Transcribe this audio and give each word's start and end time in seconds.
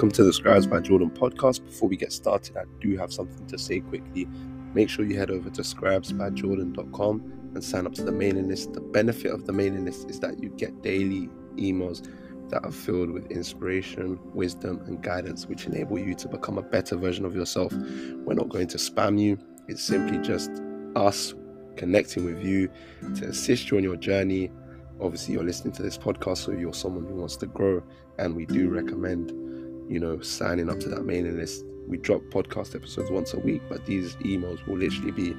welcome 0.00 0.10
to 0.10 0.24
the 0.24 0.32
Scribes 0.32 0.66
by 0.66 0.80
Jordan 0.80 1.10
podcast. 1.10 1.62
Before 1.62 1.86
we 1.86 1.94
get 1.94 2.10
started, 2.10 2.56
I 2.56 2.62
do 2.80 2.96
have 2.96 3.12
something 3.12 3.46
to 3.48 3.58
say 3.58 3.80
quickly. 3.80 4.26
Make 4.72 4.88
sure 4.88 5.04
you 5.04 5.18
head 5.18 5.30
over 5.30 5.50
to 5.50 5.60
scribesbyjordan.com 5.60 7.50
and 7.54 7.62
sign 7.62 7.84
up 7.84 7.92
to 7.96 8.04
the 8.04 8.10
mailing 8.10 8.48
list. 8.48 8.72
The 8.72 8.80
benefit 8.80 9.30
of 9.30 9.44
the 9.44 9.52
mailing 9.52 9.84
list 9.84 10.08
is 10.08 10.18
that 10.20 10.42
you 10.42 10.48
get 10.56 10.80
daily 10.80 11.28
emails 11.56 12.08
that 12.48 12.64
are 12.64 12.70
filled 12.70 13.10
with 13.10 13.30
inspiration, 13.30 14.18
wisdom, 14.32 14.80
and 14.86 15.02
guidance, 15.02 15.44
which 15.44 15.66
enable 15.66 15.98
you 15.98 16.14
to 16.14 16.28
become 16.28 16.56
a 16.56 16.62
better 16.62 16.96
version 16.96 17.26
of 17.26 17.36
yourself. 17.36 17.70
We're 17.74 18.32
not 18.32 18.48
going 18.48 18.68
to 18.68 18.78
spam 18.78 19.20
you, 19.20 19.36
it's 19.68 19.82
simply 19.82 20.16
just 20.26 20.50
us 20.96 21.34
connecting 21.76 22.24
with 22.24 22.42
you 22.42 22.70
to 23.16 23.26
assist 23.26 23.70
you 23.70 23.76
on 23.76 23.82
your 23.82 23.96
journey. 23.96 24.50
Obviously, 24.98 25.34
you're 25.34 25.44
listening 25.44 25.74
to 25.74 25.82
this 25.82 25.98
podcast, 25.98 26.38
so 26.38 26.52
you're 26.52 26.72
someone 26.72 27.04
who 27.04 27.16
wants 27.16 27.36
to 27.36 27.46
grow, 27.46 27.82
and 28.18 28.34
we 28.34 28.46
do 28.46 28.70
recommend, 28.70 29.49
you 29.90 29.98
know, 29.98 30.20
signing 30.20 30.70
up 30.70 30.78
to 30.80 30.88
that 30.88 31.04
mailing 31.04 31.36
list. 31.36 31.64
We 31.88 31.96
drop 31.98 32.22
podcast 32.30 32.76
episodes 32.76 33.10
once 33.10 33.34
a 33.34 33.40
week, 33.40 33.60
but 33.68 33.84
these 33.86 34.14
emails 34.16 34.64
will 34.66 34.78
literally 34.78 35.10
be 35.10 35.36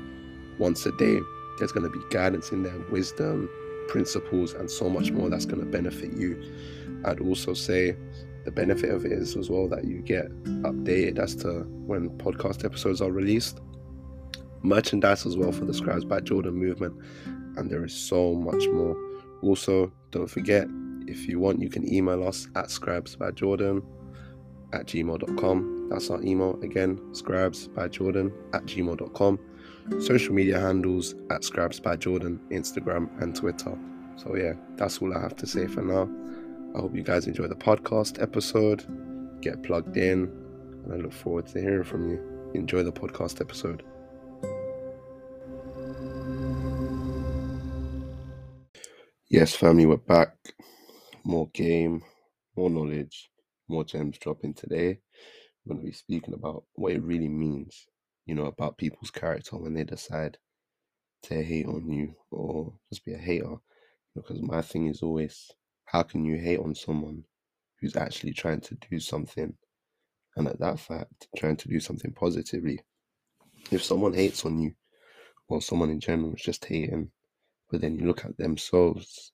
once 0.59 0.85
a 0.85 0.91
day. 0.97 1.19
There's 1.57 1.71
going 1.71 1.89
to 1.89 1.97
be 1.97 2.03
guidance 2.09 2.51
in 2.51 2.63
there, 2.63 2.77
wisdom, 2.91 3.49
principles, 3.87 4.53
and 4.53 4.69
so 4.69 4.89
much 4.89 5.11
more 5.11 5.29
that's 5.29 5.45
going 5.45 5.61
to 5.61 5.65
benefit 5.65 6.11
you. 6.13 6.41
I'd 7.05 7.21
also 7.21 7.53
say 7.53 7.95
the 8.43 8.51
benefit 8.51 8.89
of 8.89 9.05
it 9.05 9.13
is 9.13 9.37
as 9.37 9.49
well 9.49 9.69
that 9.69 9.85
you 9.85 10.01
get 10.01 10.27
updated 10.63 11.17
as 11.17 11.33
to 11.37 11.61
when 11.85 12.09
podcast 12.17 12.65
episodes 12.65 13.01
are 13.01 13.11
released. 13.11 13.61
Merchandise 14.63 15.25
as 15.25 15.37
well 15.37 15.53
for 15.53 15.63
the 15.63 15.73
Scribes 15.73 16.03
by 16.03 16.19
Jordan 16.19 16.55
movement, 16.55 16.93
and 17.55 17.71
there 17.71 17.85
is 17.85 17.93
so 17.93 18.35
much 18.35 18.67
more. 18.67 18.97
Also, 19.43 19.93
don't 20.11 20.29
forget 20.29 20.67
if 21.07 21.27
you 21.27 21.39
want, 21.39 21.61
you 21.61 21.69
can 21.69 21.91
email 21.91 22.27
us 22.27 22.47
at 22.55 22.65
scribesbyjordan 22.65 23.81
at 24.73 24.87
gmail.com. 24.87 25.89
That's 25.89 26.09
our 26.09 26.21
email 26.23 26.59
again, 26.61 26.99
scribes 27.13 27.67
by 27.67 27.87
Jordan 27.87 28.31
at 28.53 28.65
gmail.com 28.65 29.39
social 29.99 30.33
media 30.33 30.59
handles 30.59 31.15
at 31.29 31.43
Scribes 31.43 31.79
by 31.79 31.95
Jordan, 31.95 32.39
Instagram, 32.51 33.09
and 33.21 33.35
Twitter. 33.35 33.77
So, 34.15 34.35
yeah, 34.35 34.53
that's 34.75 34.99
all 34.99 35.15
I 35.15 35.21
have 35.21 35.35
to 35.37 35.47
say 35.47 35.67
for 35.67 35.81
now. 35.81 36.09
I 36.75 36.81
hope 36.81 36.95
you 36.95 37.03
guys 37.03 37.27
enjoy 37.27 37.47
the 37.47 37.55
podcast 37.55 38.21
episode, 38.21 38.85
get 39.41 39.61
plugged 39.63 39.97
in, 39.97 40.31
and 40.83 40.93
I 40.93 40.97
look 40.97 41.13
forward 41.13 41.47
to 41.47 41.59
hearing 41.59 41.83
from 41.83 42.09
you. 42.09 42.51
Enjoy 42.53 42.83
the 42.83 42.91
podcast 42.91 43.41
episode. 43.41 43.83
Yes, 49.29 49.55
family, 49.55 49.85
we're 49.85 49.97
back. 49.97 50.35
More 51.23 51.49
game, 51.53 52.01
more 52.57 52.69
knowledge, 52.69 53.29
more 53.67 53.83
gems 53.83 54.17
dropping 54.17 54.53
today. 54.53 54.99
We're 55.65 55.75
going 55.75 55.85
to 55.85 55.91
be 55.91 55.93
speaking 55.93 56.33
about 56.33 56.63
what 56.73 56.93
it 56.93 57.03
really 57.03 57.29
means 57.29 57.87
you 58.25 58.35
know, 58.35 58.45
about 58.45 58.77
people's 58.77 59.11
character 59.11 59.57
when 59.57 59.73
they 59.73 59.83
decide 59.83 60.37
to 61.23 61.43
hate 61.43 61.65
on 61.65 61.89
you 61.89 62.15
or 62.31 62.73
just 62.89 63.05
be 63.05 63.13
a 63.13 63.17
hater. 63.17 63.55
Because 64.15 64.41
my 64.41 64.61
thing 64.61 64.87
is 64.87 65.01
always, 65.01 65.51
how 65.85 66.03
can 66.03 66.25
you 66.25 66.37
hate 66.37 66.59
on 66.59 66.75
someone 66.75 67.23
who's 67.79 67.95
actually 67.95 68.33
trying 68.33 68.61
to 68.61 68.77
do 68.89 68.99
something? 68.99 69.53
And 70.35 70.47
at 70.47 70.59
that 70.59 70.79
fact, 70.79 71.27
trying 71.35 71.57
to 71.57 71.67
do 71.67 71.79
something 71.79 72.13
positively. 72.13 72.79
If 73.69 73.83
someone 73.83 74.13
hates 74.13 74.45
on 74.45 74.59
you, 74.59 74.73
or 75.47 75.61
someone 75.61 75.89
in 75.89 75.99
general 75.99 76.33
is 76.33 76.41
just 76.41 76.63
hating, 76.63 77.11
but 77.69 77.81
then 77.81 77.97
you 77.97 78.05
look 78.05 78.23
at 78.23 78.37
themselves 78.37 79.33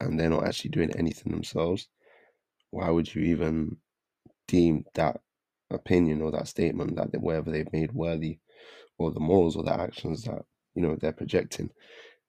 and 0.00 0.20
they're 0.20 0.28
not 0.28 0.46
actually 0.46 0.70
doing 0.70 0.90
anything 0.96 1.32
themselves, 1.32 1.88
why 2.70 2.90
would 2.90 3.14
you 3.14 3.22
even 3.22 3.76
deem 4.48 4.84
that 4.94 5.20
opinion 5.70 6.22
or 6.22 6.30
that 6.30 6.48
statement 6.48 6.96
that 6.96 7.12
they, 7.12 7.18
whatever 7.18 7.50
they've 7.50 7.72
made 7.72 7.92
worthy 7.92 8.38
or 8.98 9.10
the 9.10 9.20
morals 9.20 9.56
or 9.56 9.64
the 9.64 9.72
actions 9.72 10.22
that 10.24 10.42
you 10.74 10.82
know 10.82 10.96
they're 10.96 11.12
projecting? 11.12 11.70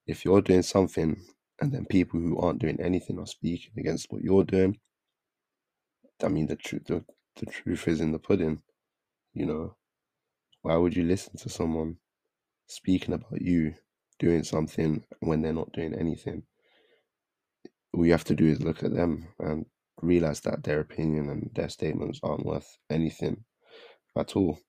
If 0.06 0.26
you're 0.26 0.42
doing 0.42 0.64
something 0.64 1.18
and 1.62 1.72
then 1.72 1.86
people 1.86 2.20
who 2.20 2.40
aren't 2.40 2.60
doing 2.60 2.80
anything 2.82 3.20
are 3.20 3.26
speaking 3.26 3.72
against 3.78 4.08
what 4.12 4.22
you're 4.22 4.44
doing 4.44 4.78
i 6.24 6.28
mean 6.28 6.46
the 6.46 6.56
truth 6.56 6.84
the, 6.86 7.04
the 7.38 7.48
truth 7.48 7.88
is 7.88 8.00
in 8.00 8.12
the 8.12 8.20
pudding 8.20 8.62
you 9.38 9.46
know? 9.46 9.76
Why 10.64 10.76
would 10.76 10.96
you 10.96 11.04
listen 11.04 11.38
to 11.38 11.50
someone 11.50 11.98
speaking 12.66 13.14
about 13.14 13.42
you 13.42 13.76
doing 14.20 14.44
something 14.44 15.04
when 15.20 15.42
they're 15.42 15.54
not 15.54 15.72
doing 15.74 15.94
anything? 15.94 16.44
All 17.94 18.06
you 18.06 18.12
have 18.12 18.24
to 18.26 18.36
do 18.36 18.48
is 18.48 18.62
look 18.62 18.84
at 18.84 18.94
them 18.94 19.28
and 19.40 19.66
realize 20.02 20.42
that 20.42 20.64
their 20.64 20.80
opinion 20.80 21.30
and 21.30 21.50
their 21.54 21.70
statements 21.70 22.20
aren't 22.24 22.46
worth 22.46 22.78
anything 22.90 23.44
at 24.18 24.36
all. 24.36 24.60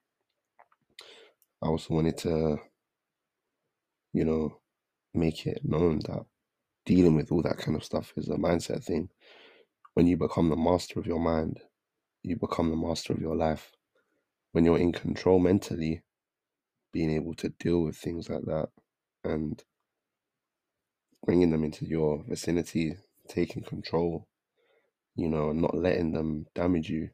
I 1.62 1.66
also 1.66 1.94
wanted 1.94 2.19
to, 2.19 2.59
you 4.12 4.25
know, 4.25 4.61
make 5.15 5.47
it 5.47 5.61
known 5.65 5.99
that 6.06 6.25
dealing 6.87 7.17
with 7.17 7.33
all 7.33 7.43
that 7.43 7.59
kind 7.59 7.77
of 7.77 7.84
stuff 7.84 8.12
is 8.17 8.28
a 8.28 8.37
mindset 8.37 8.84
thing. 8.84 9.11
When 9.94 10.06
you 10.06 10.17
become 10.17 10.49
the 10.49 10.56
master 10.56 10.99
of 11.00 11.06
your 11.06 11.21
mind, 11.21 11.61
you 12.22 12.37
become 12.37 12.71
the 12.71 12.77
master 12.77 13.12
of 13.12 13.21
your 13.21 13.37
life. 13.37 13.72
When 14.53 14.65
you're 14.65 14.78
in 14.78 14.93
control 14.93 15.38
mentally, 15.41 16.03
being 16.93 17.11
able 17.11 17.34
to 17.34 17.50
deal 17.50 17.83
with 17.83 17.97
things 17.97 18.31
like 18.31 18.44
that 18.44 18.69
and 19.25 19.62
bringing 21.25 21.50
them 21.50 21.65
into 21.65 21.84
your 21.84 22.25
vicinity, 22.27 22.97
taking 23.28 23.62
control 23.62 24.27
you 25.19 25.29
know, 25.29 25.51
not 25.53 25.77
letting 25.77 26.12
them 26.12 26.47
damage 26.55 26.89
you. 26.89 27.11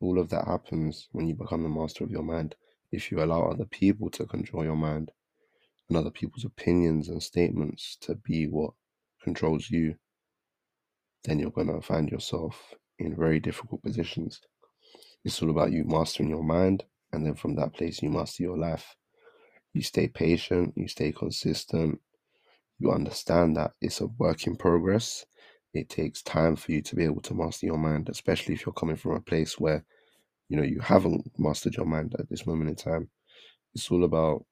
All 0.00 0.18
of 0.18 0.30
that 0.30 0.46
happens 0.46 1.06
when 1.12 1.28
you 1.28 1.34
become 1.34 1.62
the 1.62 1.68
master 1.68 2.02
of 2.02 2.10
your 2.10 2.22
mind. 2.22 2.56
If 2.90 3.10
you 3.10 3.22
allow 3.22 3.50
other 3.50 3.66
people 3.66 4.08
to 4.10 4.24
control 4.24 4.64
your 4.64 4.76
mind 4.76 5.10
and 5.88 5.98
other 5.98 6.10
people's 6.10 6.46
opinions 6.46 7.10
and 7.10 7.22
statements 7.22 7.98
to 8.00 8.14
be 8.14 8.46
what 8.46 8.72
controls 9.22 9.68
you, 9.70 9.96
then 11.24 11.38
you're 11.38 11.50
going 11.50 11.68
to 11.68 11.82
find 11.86 12.08
yourself 12.08 12.74
in 12.98 13.14
very 13.14 13.38
difficult 13.38 13.82
positions. 13.82 14.40
It's 15.24 15.42
all 15.42 15.50
about 15.50 15.72
you 15.72 15.84
mastering 15.84 16.30
your 16.30 16.42
mind, 16.42 16.84
and 17.12 17.26
then 17.26 17.34
from 17.34 17.54
that 17.56 17.74
place, 17.74 18.02
you 18.02 18.08
master 18.08 18.42
your 18.42 18.58
life. 18.58 18.96
You 19.74 19.82
stay 19.82 20.08
patient, 20.08 20.72
you 20.76 20.88
stay 20.88 21.12
consistent, 21.12 22.00
you 22.78 22.90
understand 22.90 23.56
that 23.56 23.72
it's 23.80 24.00
a 24.00 24.06
work 24.06 24.46
in 24.46 24.56
progress 24.56 25.26
it 25.74 25.90
takes 25.90 26.22
time 26.22 26.56
for 26.56 26.72
you 26.72 26.82
to 26.82 26.96
be 26.96 27.04
able 27.04 27.22
to 27.22 27.34
master 27.34 27.66
your 27.66 27.78
mind, 27.78 28.08
especially 28.08 28.54
if 28.54 28.66
you're 28.66 28.74
coming 28.74 28.96
from 28.96 29.12
a 29.16 29.20
place 29.20 29.58
where 29.60 29.84
you 30.48 30.56
know 30.56 30.62
you 30.62 30.80
haven't 30.80 31.30
mastered 31.38 31.76
your 31.76 31.86
mind 31.86 32.14
at 32.18 32.28
this 32.30 32.46
moment 32.46 32.70
in 32.70 32.76
time. 32.76 33.10
It's 33.74 33.90
all 33.90 34.04
about 34.04 34.44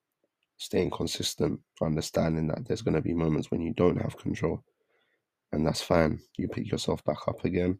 staying 0.58 0.90
consistent, 0.90 1.60
understanding 1.82 2.48
that 2.48 2.66
there's 2.66 2.82
going 2.82 2.94
to 2.94 3.02
be 3.02 3.14
moments 3.14 3.50
when 3.50 3.62
you 3.62 3.74
don't 3.74 4.00
have 4.02 4.18
control, 4.18 4.64
and 5.52 5.66
that's 5.66 5.82
fine. 5.82 6.20
You 6.38 6.48
pick 6.48 6.70
yourself 6.70 7.04
back 7.04 7.28
up 7.28 7.44
again, 7.44 7.78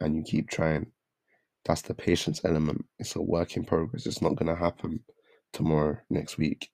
and 0.00 0.16
you 0.16 0.22
keep 0.22 0.50
trying. 0.50 0.86
That's 1.64 1.82
the 1.82 1.94
patience 1.94 2.42
element. 2.44 2.84
It's 2.98 3.16
a 3.16 3.22
work 3.22 3.56
in 3.56 3.64
progress. 3.64 4.06
It's 4.06 4.22
not 4.22 4.36
going 4.36 4.48
to 4.48 4.56
happen 4.56 5.00
tomorrow, 5.52 5.98
next 6.10 6.38
week. 6.38 6.70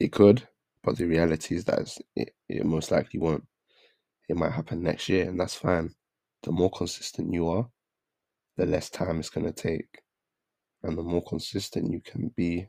It 0.00 0.12
could, 0.12 0.46
but 0.84 0.96
the 0.96 1.06
reality 1.06 1.56
is 1.56 1.64
that 1.66 1.96
it, 2.16 2.34
it 2.48 2.64
most 2.66 2.90
likely 2.90 3.20
won't. 3.20 3.44
It 4.28 4.36
might 4.36 4.52
happen 4.52 4.82
next 4.82 5.08
year, 5.08 5.28
and 5.28 5.38
that's 5.38 5.54
fine. 5.54 5.94
The 6.42 6.52
more 6.52 6.70
consistent 6.70 7.32
you 7.32 7.48
are, 7.48 7.68
the 8.56 8.66
less 8.66 8.90
time 8.90 9.20
it's 9.20 9.30
going 9.30 9.46
to 9.46 9.52
take. 9.52 10.02
And 10.82 10.98
the 10.98 11.02
more 11.02 11.22
consistent 11.22 11.92
you 11.92 12.00
can 12.00 12.32
be, 12.36 12.68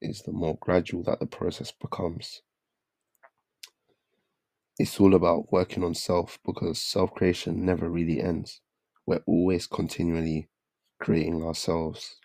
is 0.00 0.22
the 0.22 0.32
more 0.32 0.56
gradual 0.60 1.02
that 1.04 1.20
the 1.20 1.26
process 1.26 1.72
becomes. 1.72 2.42
It's 4.78 5.00
all 5.00 5.14
about 5.14 5.52
working 5.52 5.84
on 5.84 5.94
self 5.94 6.38
because 6.44 6.80
self 6.80 7.12
creation 7.14 7.64
never 7.64 7.88
really 7.88 8.20
ends. 8.20 8.60
We're 9.06 9.22
always 9.26 9.66
continually 9.66 10.48
creating 11.00 11.42
ourselves 11.42 12.16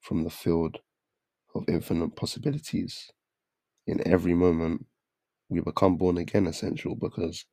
from 0.00 0.24
the 0.24 0.30
field 0.30 0.78
of 1.54 1.64
infinite 1.68 2.14
possibilities. 2.16 3.10
In 3.86 4.06
every 4.06 4.34
moment, 4.34 4.86
we 5.48 5.60
become 5.60 5.96
born 5.96 6.18
again 6.18 6.46
essential 6.46 6.94
because 6.94 7.44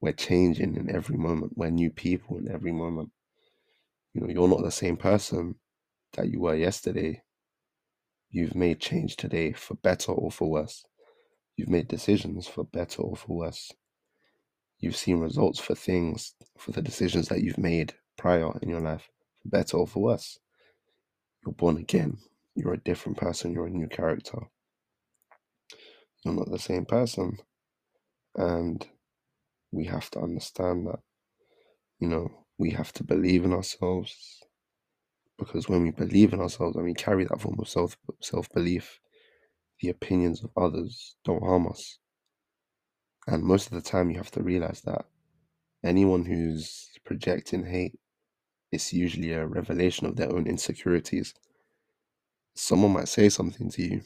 we're 0.00 0.12
changing 0.12 0.76
in 0.76 0.94
every 0.94 1.16
moment. 1.16 1.52
We're 1.56 1.70
new 1.70 1.90
people 1.90 2.38
in 2.38 2.50
every 2.50 2.72
moment. 2.72 3.10
You 4.14 4.22
know, 4.22 4.28
you're 4.28 4.48
not 4.48 4.62
the 4.62 4.70
same 4.70 4.96
person 4.96 5.56
that 6.14 6.28
you 6.28 6.40
were 6.40 6.54
yesterday. 6.54 7.22
You've 8.30 8.54
made 8.54 8.80
change 8.80 9.16
today 9.16 9.52
for 9.52 9.74
better 9.74 10.12
or 10.12 10.30
for 10.30 10.50
worse. 10.50 10.84
You've 11.56 11.68
made 11.68 11.88
decisions 11.88 12.46
for 12.46 12.64
better 12.64 13.02
or 13.02 13.16
for 13.16 13.36
worse. 13.36 13.70
You've 14.78 14.96
seen 14.96 15.18
results 15.18 15.60
for 15.60 15.74
things, 15.74 16.34
for 16.58 16.72
the 16.72 16.82
decisions 16.82 17.28
that 17.28 17.42
you've 17.42 17.58
made 17.58 17.94
prior 18.16 18.50
in 18.62 18.68
your 18.68 18.80
life, 18.80 19.08
for 19.42 19.50
better 19.50 19.76
or 19.76 19.86
for 19.86 20.02
worse. 20.02 20.38
You're 21.44 21.54
born 21.54 21.76
again. 21.76 22.18
You're 22.54 22.74
a 22.74 22.78
different 22.78 23.18
person. 23.18 23.52
You're 23.52 23.66
a 23.66 23.70
new 23.70 23.88
character 23.88 24.48
you're 26.24 26.34
not 26.34 26.50
the 26.50 26.58
same 26.58 26.84
person. 26.84 27.38
And 28.36 28.86
we 29.72 29.84
have 29.86 30.10
to 30.12 30.20
understand 30.20 30.86
that, 30.86 31.00
you 31.98 32.08
know, 32.08 32.46
we 32.58 32.70
have 32.70 32.92
to 32.94 33.04
believe 33.04 33.44
in 33.44 33.52
ourselves 33.52 34.42
because 35.38 35.68
when 35.68 35.82
we 35.82 35.90
believe 35.90 36.32
in 36.32 36.40
ourselves 36.40 36.76
and 36.76 36.84
we 36.84 36.94
carry 36.94 37.24
that 37.24 37.40
form 37.40 37.56
of 37.58 37.68
self 37.68 37.96
self 38.20 38.48
belief, 38.52 39.00
the 39.80 39.88
opinions 39.88 40.42
of 40.44 40.50
others 40.56 41.16
don't 41.24 41.42
harm 41.42 41.66
us. 41.68 41.98
And 43.26 43.42
most 43.42 43.66
of 43.66 43.72
the 43.72 43.88
time, 43.88 44.10
you 44.10 44.16
have 44.16 44.30
to 44.32 44.42
realize 44.42 44.82
that 44.82 45.06
anyone 45.84 46.24
who's 46.24 46.90
projecting 47.04 47.64
hate, 47.64 47.98
it's 48.72 48.92
usually 48.92 49.32
a 49.32 49.46
revelation 49.46 50.06
of 50.06 50.16
their 50.16 50.32
own 50.32 50.46
insecurities. 50.46 51.34
Someone 52.54 52.92
might 52.92 53.08
say 53.08 53.28
something 53.28 53.70
to 53.70 53.82
you, 53.82 54.02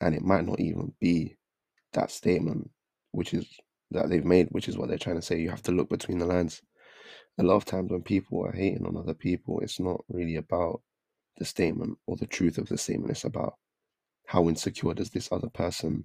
and 0.00 0.14
it 0.14 0.22
might 0.22 0.46
not 0.46 0.60
even 0.60 0.94
be 1.00 1.37
that 1.92 2.10
statement, 2.10 2.70
which 3.12 3.34
is 3.34 3.46
that 3.90 4.08
they've 4.08 4.24
made, 4.24 4.48
which 4.50 4.68
is 4.68 4.76
what 4.76 4.88
they're 4.88 4.98
trying 4.98 5.16
to 5.16 5.22
say. 5.22 5.38
You 5.40 5.50
have 5.50 5.62
to 5.62 5.72
look 5.72 5.88
between 5.88 6.18
the 6.18 6.26
lines. 6.26 6.62
A 7.38 7.42
lot 7.42 7.56
of 7.56 7.64
times 7.64 7.90
when 7.90 8.02
people 8.02 8.44
are 8.44 8.52
hating 8.52 8.84
on 8.84 8.96
other 8.96 9.14
people, 9.14 9.60
it's 9.60 9.80
not 9.80 10.04
really 10.08 10.36
about 10.36 10.82
the 11.38 11.44
statement 11.44 11.98
or 12.06 12.16
the 12.16 12.26
truth 12.26 12.58
of 12.58 12.68
the 12.68 12.76
statement. 12.76 13.12
It's 13.12 13.24
about 13.24 13.54
how 14.26 14.48
insecure 14.48 14.92
does 14.94 15.10
this 15.10 15.30
other 15.32 15.48
person 15.48 16.04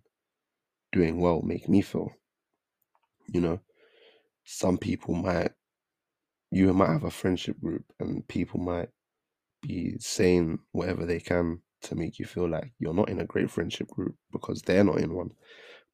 doing 0.91 1.19
well 1.19 1.41
make 1.41 1.67
me 1.67 1.81
feel? 1.81 2.11
You 3.27 3.41
know, 3.41 3.59
some 4.45 4.77
people 4.77 5.15
might, 5.15 5.51
you 6.51 6.71
might 6.73 6.91
have 6.91 7.03
a 7.03 7.11
friendship 7.11 7.59
group 7.59 7.83
and 7.99 8.25
people 8.27 8.59
might 8.59 8.89
be 9.61 9.95
saying 9.99 10.59
whatever 10.71 11.05
they 11.05 11.19
can 11.19 11.61
to 11.81 11.95
make 11.95 12.19
you 12.19 12.25
feel 12.25 12.49
like 12.49 12.71
you're 12.79 12.93
not 12.93 13.09
in 13.09 13.19
a 13.19 13.25
great 13.25 13.49
friendship 13.49 13.87
group 13.87 14.15
because 14.31 14.61
they're 14.61 14.83
not 14.83 14.99
in 14.99 15.13
one. 15.13 15.31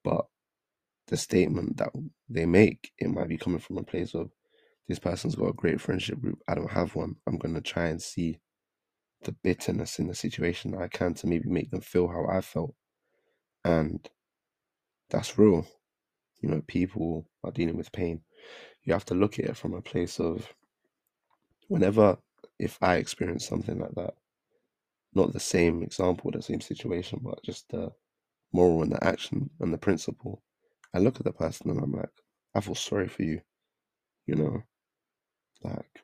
But 0.04 0.26
the 1.08 1.18
statement 1.18 1.78
that 1.78 1.90
they 2.30 2.46
make, 2.46 2.92
it 2.98 3.10
might 3.10 3.28
be 3.28 3.38
coming 3.38 3.60
from 3.60 3.78
a 3.78 3.84
place 3.84 4.14
of 4.14 4.32
this 4.88 5.00
person's 5.00 5.36
got 5.36 5.50
a 5.50 5.54
great 5.54 5.82
friendship 5.82 6.20
group. 6.20 6.40
I 6.48 6.56
don't 6.56 6.72
have 6.72 6.96
one. 6.96 7.16
I'm 7.28 7.38
going 7.38 7.56
to 7.56 7.62
try 7.62 7.88
and 7.88 8.02
see 8.02 8.40
the 9.24 9.32
bitterness 9.32 10.00
in 10.00 10.08
the 10.08 10.16
situation 10.16 10.72
that 10.72 10.82
I 10.82 10.88
can 10.88 11.14
to 11.16 11.28
maybe 11.28 11.50
make 11.50 11.72
them 11.72 11.82
feel 11.82 12.08
how 12.08 12.26
I 12.26 12.42
felt. 12.42 12.74
And 13.64 14.08
that's 15.10 15.38
real. 15.38 15.68
You 16.42 16.50
know, 16.50 16.62
people 16.68 17.28
are 17.44 17.52
dealing 17.52 17.78
with 17.78 17.92
pain. 17.92 18.22
You 18.84 18.94
have 18.94 19.06
to 19.06 19.16
look 19.16 19.38
at 19.38 19.46
it 19.46 19.58
from 19.58 19.74
a 19.74 19.82
place 19.82 20.20
of 20.20 20.48
whenever, 21.68 22.18
if 22.58 22.78
I 22.82 22.96
experience 22.96 23.48
something 23.48 23.78
like 23.78 23.94
that, 23.96 24.14
not 25.14 25.34
the 25.34 25.40
same 25.40 25.84
example, 25.84 26.32
the 26.32 26.42
same 26.42 26.62
situation, 26.62 27.20
but 27.22 27.44
just 27.44 27.70
the 27.70 27.92
moral 28.52 28.84
and 28.84 28.92
the 28.92 29.04
action 29.04 29.50
and 29.60 29.74
the 29.74 29.78
principle, 29.78 30.42
I 30.94 31.00
look 31.00 31.18
at 31.18 31.24
the 31.24 31.34
person 31.34 31.70
and 31.70 31.80
I'm 31.80 31.92
like, 31.92 32.10
I 32.56 32.62
feel 32.62 32.76
sorry 32.76 33.08
for 33.08 33.24
you. 33.24 33.42
You 34.26 34.36
know, 34.36 34.64
like 35.64 36.04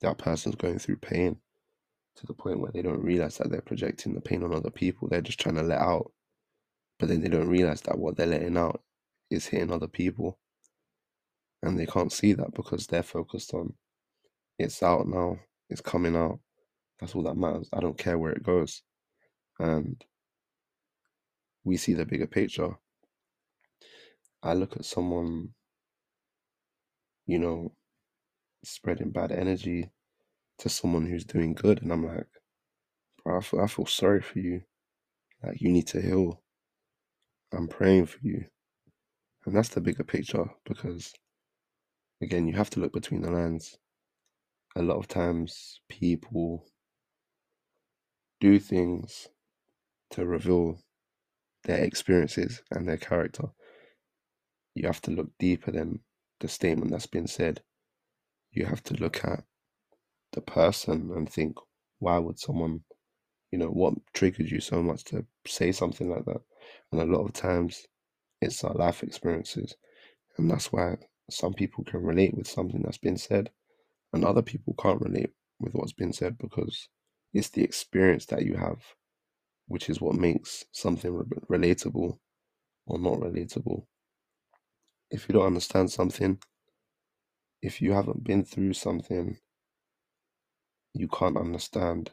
that 0.00 0.18
person's 0.18 0.56
going 0.56 0.78
through 0.78 0.96
pain 0.96 1.36
to 2.16 2.26
the 2.26 2.34
point 2.34 2.60
where 2.60 2.72
they 2.72 2.82
don't 2.82 3.02
realize 3.02 3.38
that 3.38 3.50
they're 3.50 3.60
projecting 3.60 4.14
the 4.14 4.20
pain 4.20 4.42
on 4.42 4.54
other 4.54 4.70
people. 4.70 5.08
They're 5.08 5.20
just 5.20 5.40
trying 5.40 5.56
to 5.56 5.62
let 5.62 5.80
out. 5.80 6.12
But 6.98 7.08
then 7.08 7.20
they 7.20 7.28
don't 7.28 7.48
realize 7.48 7.80
that 7.82 7.98
what 7.98 8.16
they're 8.16 8.26
letting 8.26 8.56
out 8.56 8.82
is 9.30 9.46
hitting 9.46 9.72
other 9.72 9.88
people. 9.88 10.38
And 11.62 11.78
they 11.78 11.86
can't 11.86 12.12
see 12.12 12.34
that 12.34 12.54
because 12.54 12.86
they're 12.86 13.02
focused 13.02 13.54
on 13.54 13.74
it's 14.58 14.82
out 14.82 15.08
now, 15.08 15.38
it's 15.68 15.80
coming 15.80 16.14
out. 16.14 16.38
That's 17.00 17.14
all 17.14 17.22
that 17.24 17.36
matters. 17.36 17.68
I 17.72 17.80
don't 17.80 17.98
care 17.98 18.18
where 18.18 18.32
it 18.32 18.42
goes. 18.42 18.82
And 19.58 20.02
we 21.64 21.76
see 21.76 21.94
the 21.94 22.04
bigger 22.04 22.26
picture. 22.26 22.76
I 24.42 24.52
look 24.52 24.76
at 24.76 24.84
someone, 24.84 25.54
you 27.26 27.38
know, 27.38 27.72
spreading 28.62 29.10
bad 29.10 29.32
energy 29.32 29.90
to 30.58 30.68
someone 30.68 31.06
who's 31.06 31.24
doing 31.24 31.54
good, 31.54 31.82
and 31.82 31.90
I'm 31.92 32.06
like, 32.06 32.26
bro, 33.24 33.38
I 33.38 33.40
feel, 33.40 33.60
I 33.60 33.66
feel 33.66 33.86
sorry 33.86 34.20
for 34.20 34.38
you. 34.38 34.62
Like, 35.42 35.60
you 35.60 35.70
need 35.70 35.86
to 35.88 36.00
heal. 36.00 36.42
I'm 37.52 37.68
praying 37.68 38.06
for 38.06 38.18
you. 38.22 38.44
And 39.46 39.56
that's 39.56 39.70
the 39.70 39.80
bigger 39.80 40.04
picture 40.04 40.46
because, 40.64 41.12
again, 42.22 42.46
you 42.46 42.54
have 42.54 42.70
to 42.70 42.80
look 42.80 42.92
between 42.92 43.22
the 43.22 43.30
lines. 43.30 43.78
A 44.76 44.82
lot 44.82 44.96
of 44.96 45.08
times, 45.08 45.80
people 45.88 46.66
do 48.40 48.58
things 48.58 49.28
to 50.10 50.26
reveal 50.26 50.78
their 51.64 51.82
experiences 51.82 52.62
and 52.70 52.86
their 52.86 52.96
character. 52.96 53.44
You 54.74 54.86
have 54.86 55.00
to 55.02 55.10
look 55.10 55.30
deeper 55.38 55.70
than 55.70 56.00
the 56.40 56.48
statement 56.48 56.90
that's 56.90 57.06
been 57.06 57.26
said. 57.26 57.62
You 58.50 58.66
have 58.66 58.82
to 58.84 58.94
look 58.94 59.24
at 59.24 59.44
the 60.32 60.40
person 60.40 61.10
and 61.14 61.30
think, 61.30 61.56
why 61.98 62.18
would 62.18 62.38
someone, 62.38 62.82
you 63.50 63.58
know, 63.58 63.68
what 63.68 63.94
triggered 64.12 64.50
you 64.50 64.60
so 64.60 64.82
much 64.82 65.04
to 65.04 65.24
say 65.46 65.72
something 65.72 66.08
like 66.08 66.24
that? 66.26 66.40
And 66.92 67.00
a 67.00 67.04
lot 67.04 67.24
of 67.24 67.32
times 67.32 67.86
it's 68.40 68.64
our 68.64 68.74
life 68.74 69.02
experiences. 69.02 69.76
And 70.36 70.50
that's 70.50 70.72
why 70.72 70.96
some 71.30 71.54
people 71.54 71.84
can 71.84 72.02
relate 72.02 72.34
with 72.34 72.48
something 72.48 72.82
that's 72.82 72.98
been 72.98 73.16
said 73.16 73.50
and 74.14 74.24
other 74.24 74.42
people 74.42 74.74
can't 74.78 75.00
relate 75.00 75.30
with 75.58 75.74
what's 75.74 75.92
been 75.92 76.12
said 76.12 76.38
because 76.38 76.88
it's 77.32 77.48
the 77.48 77.64
experience 77.64 78.26
that 78.26 78.44
you 78.44 78.54
have, 78.54 78.80
which 79.66 79.88
is 79.88 80.00
what 80.00 80.14
makes 80.14 80.64
something 80.72 81.12
re- 81.12 81.24
relatable 81.58 82.18
or 82.86 82.98
not 82.98 83.14
relatable. 83.14 83.86
If 85.10 85.28
you 85.28 85.34
don't 85.34 85.46
understand 85.46 85.90
something, 85.90 86.38
if 87.62 87.80
you 87.80 87.92
haven't 87.92 88.24
been 88.24 88.44
through 88.44 88.74
something, 88.74 89.38
you 90.92 91.08
can't 91.08 91.36
understand 91.36 92.12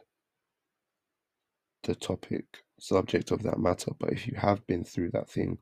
the 1.84 1.94
topic, 1.94 2.44
subject 2.78 3.30
of 3.30 3.42
that 3.42 3.58
matter. 3.58 3.92
But 3.98 4.12
if 4.12 4.26
you 4.26 4.34
have 4.36 4.66
been 4.66 4.84
through 4.84 5.10
that 5.10 5.28
thing, 5.28 5.58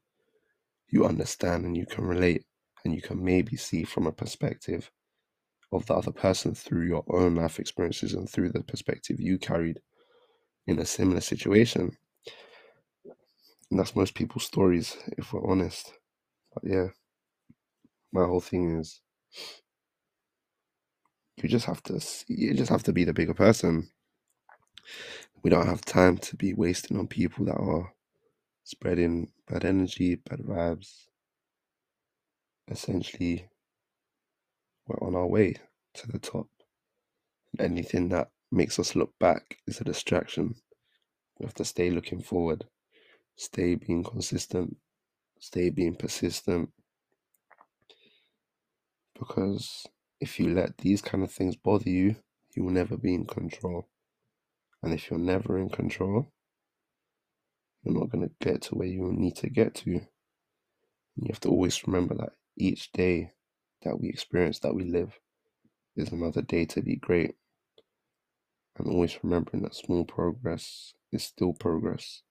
you 0.89 1.05
understand 1.05 1.65
and 1.65 1.77
you 1.77 1.87
can 1.87 2.05
relate 2.05 2.45
and 2.85 2.95
you 2.95 3.03
can 3.03 3.23
maybe 3.23 3.57
see 3.57 3.85
from 3.85 4.07
a 4.07 4.13
perspective 4.13 4.91
of 5.73 5.87
the 5.87 5.95
other 5.95 6.13
person 6.13 6.55
through 6.55 6.87
your 6.87 7.05
own 7.09 7.37
life 7.37 7.59
experiences 7.59 8.15
and 8.15 8.29
through 8.29 8.51
the 8.51 8.63
perspective 8.63 9.21
you 9.21 9.39
carried 9.39 9.81
in 10.67 10.79
a 10.79 10.85
similar 10.87 11.21
situation. 11.21 11.97
And 13.71 13.79
that's 13.79 13.97
most 13.97 14.15
people's 14.15 14.45
stories, 14.45 14.97
if 15.19 15.33
we're 15.33 15.49
honest. 15.49 15.93
But 16.55 16.65
yeah, 16.65 16.89
my 18.13 18.25
whole 18.25 18.41
thing 18.41 18.79
is 18.79 19.01
you 21.37 21.49
just 21.49 21.67
have 21.67 21.83
to 21.85 22.01
you 22.29 22.55
just 22.55 22.71
have 22.71 22.83
to 22.85 22.93
be 22.93 23.05
the 23.05 23.13
bigger 23.13 23.35
person. 23.35 23.89
We 25.43 25.51
don't 25.51 25.67
have 25.67 25.83
time 25.85 26.19
to 26.19 26.37
be 26.37 26.53
wasting 26.53 26.99
on 26.99 27.07
people 27.07 27.47
that 27.47 27.57
are 27.57 27.93
spreading 28.65 29.29
bad 29.49 29.65
energy, 29.65 30.17
bad 30.17 30.41
vibes. 30.41 31.07
Essentially, 32.69 33.49
we're 34.87 35.07
on 35.07 35.17
our 35.17 35.27
way 35.27 35.55
to 35.95 36.09
the 36.09 36.19
top. 36.19 36.49
Anything 37.59 38.11
that 38.11 38.29
makes 38.51 38.79
us 38.79 38.97
look 38.97 39.13
back 39.19 39.59
is 39.67 39.81
a 39.81 39.85
distraction. 39.85 40.55
We 41.39 41.47
have 41.47 41.55
to 41.55 41.65
stay 41.65 41.91
looking 41.91 42.23
forward, 42.23 42.67
stay 43.37 43.75
being 43.75 44.05
consistent, 44.05 44.77
stay 45.39 45.71
being 45.71 45.97
persistent. 45.97 46.71
Because 49.19 49.87
if 50.21 50.39
you 50.39 50.53
let 50.55 50.79
these 50.79 51.03
kind 51.03 51.23
of 51.23 51.31
things 51.31 51.57
bother 51.57 51.91
you, 51.91 52.17
you 52.55 52.65
will 52.65 52.73
never 52.73 52.97
be 52.97 53.15
in 53.15 53.27
control. 53.27 53.89
And 54.83 54.93
if 54.93 55.11
you're 55.11 55.19
never 55.19 55.59
in 55.59 55.69
control, 55.71 56.33
you're 57.83 57.99
not 57.99 58.11
going 58.11 58.29
to 58.29 58.35
get 58.41 58.63
to 58.63 58.75
where 58.75 58.89
you 58.89 59.13
need 59.13 59.37
to 59.37 59.49
get 59.49 59.75
to. 59.77 59.91
And 59.91 60.07
you 61.17 61.29
have 61.29 61.41
to 61.41 61.49
always 61.49 61.87
remember 61.87 62.15
that 62.17 62.33
each 62.57 62.93
day 62.93 63.33
that 63.83 63.99
we 64.01 64.09
experience, 64.09 64.59
that 64.61 64.75
we 64.75 64.85
live, 64.85 65.19
is 65.97 66.13
another 66.13 66.43
day 66.43 66.65
to 66.67 66.83
be 66.83 66.97
great. 66.97 67.35
And 68.81 68.95
always 68.95 69.19
remembering 69.23 69.63
that 69.63 69.75
small 69.75 70.07
progress 70.07 70.95
is 71.13 71.23
still 71.23 71.53
progress. 71.53 72.23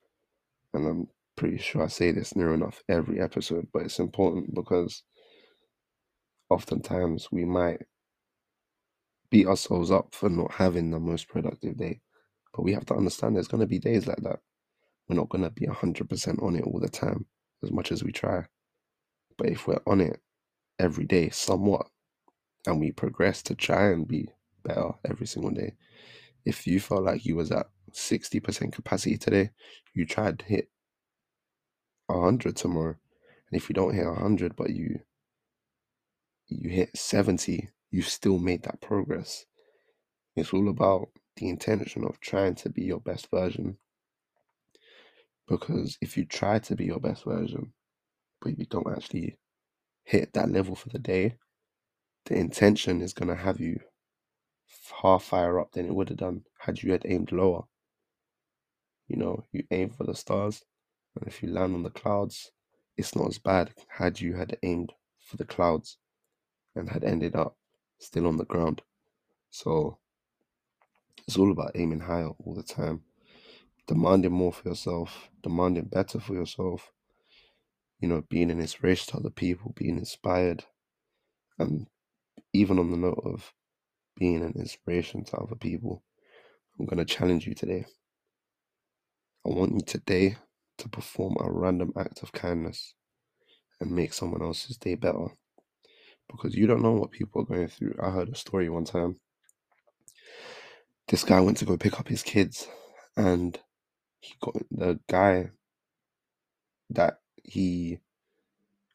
And 0.74 0.88
I'm 0.88 1.08
pretty 1.36 1.60
sure 1.60 1.84
I 1.84 1.88
say 1.88 2.12
this 2.12 2.36
near 2.36 2.56
enough 2.56 2.82
every 2.90 3.22
episode, 3.22 3.68
but 3.72 3.84
it's 3.84 4.00
important 4.00 4.56
because 4.56 5.04
oftentimes 6.50 7.32
we 7.32 7.46
might 7.46 7.82
beat 9.30 9.46
ourselves 9.46 9.92
up 9.92 10.16
for 10.16 10.28
not 10.28 10.54
having 10.54 10.90
the 10.90 11.00
most 11.00 11.28
productive 11.28 11.78
day. 11.78 12.02
But 12.56 12.64
we 12.64 12.74
have 12.74 12.86
to 12.88 12.96
understand 12.96 13.36
there's 13.36 13.48
going 13.48 13.62
to 13.62 13.68
be 13.68 13.78
days 13.78 14.08
like 14.08 14.24
that. 14.24 14.40
We're 15.08 15.18
not 15.18 15.30
going 15.30 15.44
to 15.44 15.52
be 15.52 15.68
100% 15.68 16.42
on 16.42 16.56
it 16.56 16.64
all 16.64 16.80
the 16.80 16.90
time, 16.90 17.28
as 17.62 17.72
much 17.72 17.92
as 17.92 18.04
we 18.04 18.12
try. 18.12 18.46
But 19.38 19.50
if 19.50 19.68
we're 19.68 19.82
on 19.86 20.02
it 20.02 20.20
every 20.80 21.06
day, 21.06 21.30
somewhat, 21.30 21.86
and 22.66 22.80
we 22.80 22.92
progress 22.92 23.44
to 23.44 23.56
try 23.56 23.92
and 23.92 24.08
be 24.08 24.30
better 24.64 24.90
every 25.08 25.28
single 25.28 25.52
day, 25.52 25.76
if 26.46 26.68
you 26.68 26.80
felt 26.80 27.04
like 27.04 27.26
you 27.26 27.36
was 27.36 27.52
at 27.52 27.68
60% 27.92 28.72
capacity 28.74 29.18
today, 29.18 29.52
you 29.94 30.06
tried 30.06 30.40
to 30.40 30.46
hit 30.46 30.70
100 32.08 32.56
tomorrow. 32.56 32.96
And 33.52 33.62
if 33.62 33.70
you 33.70 33.74
don't 33.74 33.96
hit 33.96 34.06
100, 34.06 34.56
but 34.56 34.70
you 34.72 35.00
you 36.48 36.70
hit 36.72 36.98
70 36.98 37.70
you've 37.92 38.08
still 38.08 38.40
made 38.40 38.64
that 38.64 38.82
progress. 38.82 39.46
It's 40.36 40.54
all 40.54 40.70
about 40.70 41.10
the 41.36 41.50
intention 41.50 42.04
of 42.06 42.20
trying 42.20 42.56
to 42.56 42.70
be 42.70 42.84
your 42.84 43.00
best 43.00 43.30
version. 43.32 43.78
Because 45.48 45.98
if 46.02 46.18
you 46.18 46.26
try 46.26 46.60
to 46.60 46.76
be 46.76 46.86
your 46.86 47.00
best 47.00 47.24
version, 47.26 47.74
but 48.42 48.58
you 48.58 48.66
don't 48.66 48.92
actually 48.92 49.38
hit 50.04 50.34
that 50.34 50.52
level 50.52 50.76
for 50.76 50.90
the 50.90 51.00
day, 51.00 51.36
the 52.26 52.36
intention 52.36 53.02
is 53.02 53.14
going 53.14 53.30
to 53.30 53.36
have 53.36 53.60
you 53.60 53.80
far 54.90 55.20
higher 55.20 55.60
up 55.60 55.72
than 55.72 55.86
it 55.86 55.94
would 55.94 56.10
have 56.10 56.18
done 56.18 56.44
had 56.58 56.82
you 56.82 56.92
had 56.92 57.06
aimed 57.06 57.32
lower. 57.32 57.64
You 59.08 59.18
know, 59.18 59.44
you 59.52 59.64
aim 59.72 59.90
for 59.90 60.04
the 60.04 60.16
stars, 60.16 60.64
and 61.16 61.28
if 61.28 61.42
you 61.42 61.50
land 61.50 61.74
on 61.74 61.84
the 61.84 61.90
clouds, 61.90 62.52
it's 62.98 63.16
not 63.16 63.28
as 63.28 63.38
bad 63.38 63.72
had 63.88 64.20
you 64.20 64.34
had 64.34 64.58
aimed 64.64 64.94
for 65.20 65.38
the 65.38 65.46
clouds 65.46 65.98
and 66.76 66.90
had 66.90 67.04
ended 67.04 67.36
up 67.36 67.58
still 68.00 68.28
on 68.28 68.38
the 68.38 68.46
ground. 68.46 68.82
So 69.50 69.98
it's 71.28 71.38
all 71.38 71.52
about 71.52 71.72
aiming 71.76 72.02
higher 72.02 72.30
all 72.30 72.54
the 72.54 72.64
time, 72.64 73.04
demanding 73.88 74.32
more 74.32 74.54
for 74.54 74.70
yourself, 74.70 75.30
demanding 75.42 75.86
better 75.86 76.20
for 76.20 76.34
yourself, 76.34 76.92
you 78.00 78.08
know, 78.08 78.24
being 78.30 78.52
an 78.52 78.60
inspiration 78.60 79.12
to 79.12 79.18
other 79.18 79.30
people, 79.30 79.74
being 79.76 79.98
inspired, 79.98 80.66
and 81.58 81.88
even 82.54 82.80
on 82.80 82.92
the 82.92 82.98
note 82.98 83.22
of 83.24 83.54
being 84.20 84.44
an 84.44 84.54
inspiration 84.58 85.24
to 85.26 85.38
other 85.38 85.56
people, 85.56 86.04
I'm 86.80 86.86
going 86.86 87.06
to 87.06 87.06
challenge 87.06 87.48
you 87.48 87.56
today. 87.56 87.86
I 89.46 89.50
want 89.50 89.74
you 89.74 89.82
today 89.82 90.38
to 90.78 90.90
perform 90.90 91.38
a 91.40 91.52
random 91.52 91.94
act 91.98 92.22
of 92.22 92.32
kindness 92.32 92.94
and 93.80 93.92
make 93.92 94.14
someone 94.14 94.42
else's 94.42 94.78
day 94.78 94.96
better 94.96 95.28
because 96.30 96.56
you 96.56 96.68
don't 96.68 96.84
know 96.84 96.94
what 96.94 97.12
people 97.12 97.42
are 97.42 97.46
going 97.46 97.68
through. 97.68 97.96
I 98.02 98.12
heard 98.12 98.30
a 98.30 98.36
story 98.36 98.70
one 98.70 98.86
time. 98.86 99.20
This 101.08 101.24
guy 101.24 101.40
went 101.40 101.58
to 101.58 101.66
go 101.66 101.78
pick 101.78 102.00
up 102.00 102.08
his 102.08 102.22
kids 102.22 102.68
and 103.18 103.60
he 104.20 104.36
got 104.42 104.56
the 104.70 105.00
guy 105.10 105.50
that 106.92 107.20
he 107.44 108.00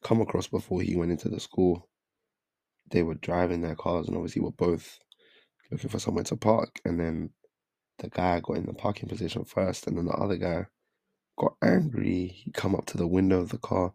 come 0.02 0.21
across 0.21 0.47
before 0.47 0.83
he 0.83 0.97
went 0.97 1.11
into 1.11 1.28
the 1.28 1.40
school. 1.40 1.88
They 2.90 3.02
were 3.02 3.14
driving 3.14 3.62
their 3.62 3.75
cars 3.75 4.07
and 4.07 4.16
obviously 4.16 4.43
were 4.43 4.52
both 4.52 4.99
looking 5.75 5.90
for 5.90 5.99
somewhere 5.99 6.25
to 6.25 6.37
park. 6.37 6.81
And 6.85 6.99
then 6.99 7.31
the 7.99 8.09
guy 8.09 8.40
got 8.40 8.57
in 8.57 8.66
the 8.66 8.73
parking 8.73 9.09
position 9.09 9.45
first, 9.45 9.87
and 9.87 9.99
then 9.99 10.07
the 10.07 10.12
other 10.12 10.37
guy 10.37 10.66
got 11.37 11.57
angry. 11.62 12.28
He 12.28 12.50
come 12.52 12.75
up 12.75 12.87
to 12.87 12.97
the 12.97 13.07
window 13.07 13.40
of 13.40 13.50
the 13.50 13.59
car, 13.59 13.93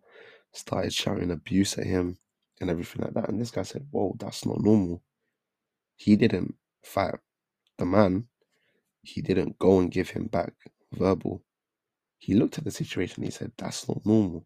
started 0.53 0.93
shouting 0.93 1.31
abuse 1.31 1.77
at 1.77 1.85
him 1.85 2.17
and 2.59 2.69
everything 2.69 3.01
like 3.03 3.13
that. 3.13 3.29
And 3.29 3.39
this 3.39 3.51
guy 3.51 3.63
said, 3.63 3.87
Whoa, 3.91 4.15
that's 4.19 4.45
not 4.45 4.61
normal. 4.61 5.01
He 5.95 6.15
didn't 6.15 6.55
fight 6.83 7.15
the 7.77 7.85
man, 7.85 8.27
he 9.01 9.21
didn't 9.21 9.57
go 9.57 9.79
and 9.79 9.91
give 9.91 10.09
him 10.09 10.27
back 10.27 10.53
verbal. 10.91 11.43
He 12.17 12.33
looked 12.33 12.57
at 12.57 12.65
the 12.65 12.71
situation, 12.71 13.23
he 13.23 13.31
said, 13.31 13.53
That's 13.57 13.87
not 13.87 14.05
normal. 14.05 14.45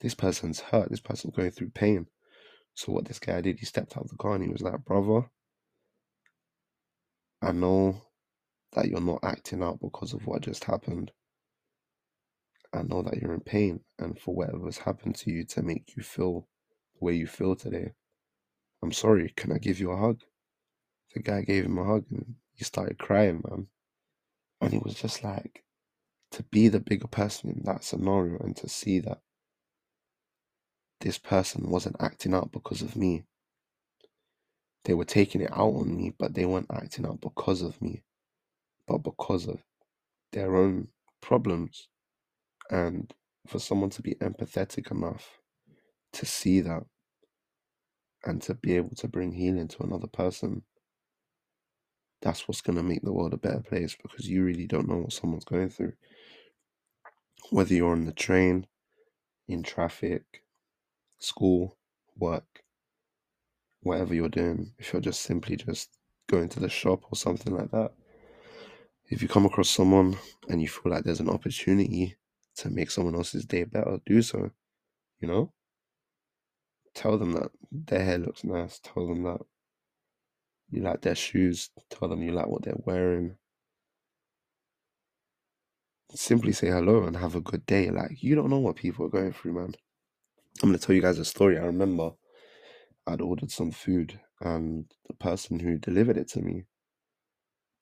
This 0.00 0.14
person's 0.14 0.60
hurt, 0.60 0.90
this 0.90 1.00
person's 1.00 1.34
going 1.34 1.52
through 1.52 1.70
pain. 1.70 2.06
So 2.74 2.92
what 2.92 3.06
this 3.06 3.18
guy 3.18 3.40
did, 3.40 3.58
he 3.58 3.66
stepped 3.66 3.96
out 3.96 4.04
of 4.04 4.10
the 4.10 4.16
car 4.16 4.34
and 4.34 4.44
he 4.44 4.50
was 4.50 4.62
like, 4.62 4.84
Brother, 4.84 5.28
I 7.40 7.52
know 7.52 8.02
that 8.74 8.88
you're 8.88 9.00
not 9.00 9.20
acting 9.22 9.62
out 9.62 9.80
because 9.80 10.12
of 10.12 10.26
what 10.26 10.42
just 10.42 10.64
happened. 10.64 11.12
I 12.72 12.82
know 12.82 13.02
that 13.02 13.16
you're 13.16 13.34
in 13.34 13.40
pain 13.40 13.80
and 13.98 14.18
for 14.18 14.34
whatever's 14.34 14.78
happened 14.78 15.16
to 15.16 15.30
you 15.30 15.44
to 15.46 15.62
make 15.62 15.94
you 15.96 16.02
feel 16.02 16.48
the 16.94 17.04
way 17.04 17.14
you 17.14 17.26
feel 17.26 17.56
today. 17.56 17.92
I'm 18.82 18.92
sorry, 18.92 19.32
can 19.36 19.52
I 19.52 19.58
give 19.58 19.80
you 19.80 19.90
a 19.90 19.96
hug? 19.96 20.20
The 21.14 21.22
guy 21.22 21.42
gave 21.42 21.64
him 21.64 21.78
a 21.78 21.84
hug 21.84 22.04
and 22.10 22.34
he 22.54 22.64
started 22.64 22.98
crying, 22.98 23.42
man. 23.48 23.68
And 24.60 24.72
he 24.72 24.78
was 24.78 24.94
just 24.94 25.24
like, 25.24 25.64
to 26.32 26.42
be 26.42 26.68
the 26.68 26.80
bigger 26.80 27.06
person 27.06 27.50
in 27.50 27.62
that 27.64 27.84
scenario 27.84 28.38
and 28.38 28.56
to 28.56 28.68
see 28.68 28.98
that 29.00 29.20
this 31.00 31.16
person 31.16 31.70
wasn't 31.70 31.96
acting 32.00 32.34
out 32.34 32.52
because 32.52 32.82
of 32.82 32.96
me. 32.96 33.24
They 34.84 34.94
were 34.94 35.04
taking 35.04 35.40
it 35.40 35.50
out 35.52 35.74
on 35.74 35.96
me, 35.96 36.14
but 36.18 36.34
they 36.34 36.46
weren't 36.46 36.70
acting 36.72 37.06
out 37.06 37.20
because 37.20 37.62
of 37.62 37.80
me, 37.82 38.02
but 38.86 38.98
because 38.98 39.46
of 39.46 39.62
their 40.32 40.56
own 40.56 40.88
problems. 41.20 41.88
And 42.70 43.12
for 43.46 43.58
someone 43.58 43.90
to 43.90 44.02
be 44.02 44.14
empathetic 44.16 44.90
enough 44.90 45.38
to 46.12 46.26
see 46.26 46.60
that 46.60 46.84
and 48.24 48.42
to 48.42 48.54
be 48.54 48.76
able 48.76 48.94
to 48.96 49.08
bring 49.08 49.32
healing 49.32 49.68
to 49.68 49.82
another 49.82 50.06
person, 50.06 50.62
that's 52.20 52.48
what's 52.48 52.60
going 52.60 52.76
to 52.76 52.82
make 52.82 53.02
the 53.02 53.12
world 53.12 53.32
a 53.32 53.38
better 53.38 53.60
place 53.60 53.96
because 54.00 54.28
you 54.28 54.44
really 54.44 54.66
don't 54.66 54.88
know 54.88 54.96
what 54.96 55.12
someone's 55.12 55.44
going 55.44 55.70
through. 55.70 55.92
Whether 57.50 57.74
you're 57.74 57.92
on 57.92 58.04
the 58.04 58.12
train, 58.12 58.66
in 59.46 59.62
traffic, 59.62 60.42
school, 61.18 61.76
work, 62.16 62.62
whatever 63.80 64.14
you're 64.14 64.28
doing, 64.28 64.72
if 64.78 64.92
you're 64.92 65.02
just 65.02 65.22
simply 65.22 65.56
just 65.56 65.90
going 66.28 66.48
to 66.50 66.60
the 66.60 66.68
shop 66.68 67.02
or 67.10 67.16
something 67.16 67.56
like 67.56 67.70
that, 67.70 67.92
if 69.10 69.22
you 69.22 69.28
come 69.28 69.46
across 69.46 69.70
someone 69.70 70.18
and 70.48 70.60
you 70.60 70.68
feel 70.68 70.92
like 70.92 71.04
there's 71.04 71.20
an 71.20 71.30
opportunity 71.30 72.16
to 72.56 72.70
make 72.70 72.90
someone 72.90 73.14
else's 73.14 73.46
day 73.46 73.64
better, 73.64 73.98
do 74.04 74.20
so. 74.20 74.50
You 75.20 75.28
know? 75.28 75.52
Tell 76.94 77.16
them 77.16 77.32
that 77.32 77.50
their 77.70 78.04
hair 78.04 78.18
looks 78.18 78.44
nice. 78.44 78.80
Tell 78.82 79.06
them 79.06 79.22
that 79.22 79.40
you 80.70 80.82
like 80.82 81.00
their 81.00 81.14
shoes. 81.14 81.70
Tell 81.90 82.08
them 82.08 82.22
you 82.22 82.32
like 82.32 82.48
what 82.48 82.62
they're 82.62 82.74
wearing. 82.76 83.36
Simply 86.14 86.52
say 86.52 86.68
hello 86.68 87.04
and 87.04 87.16
have 87.16 87.34
a 87.34 87.40
good 87.40 87.64
day. 87.66 87.90
Like, 87.90 88.22
you 88.22 88.34
don't 88.34 88.50
know 88.50 88.58
what 88.58 88.76
people 88.76 89.06
are 89.06 89.10
going 89.10 89.32
through, 89.32 89.52
man. 89.52 89.74
I'm 90.62 90.70
going 90.70 90.78
to 90.78 90.84
tell 90.84 90.96
you 90.96 91.02
guys 91.02 91.18
a 91.18 91.24
story. 91.24 91.58
I 91.58 91.62
remember 91.62 92.12
I'd 93.08 93.22
ordered 93.22 93.52
some 93.52 93.72
food 93.72 94.20
and 94.42 94.86
the 95.08 95.14
person 95.14 95.60
who 95.60 95.78
delivered 95.78 96.18
it 96.18 96.28
to 96.30 96.42
me 96.42 96.64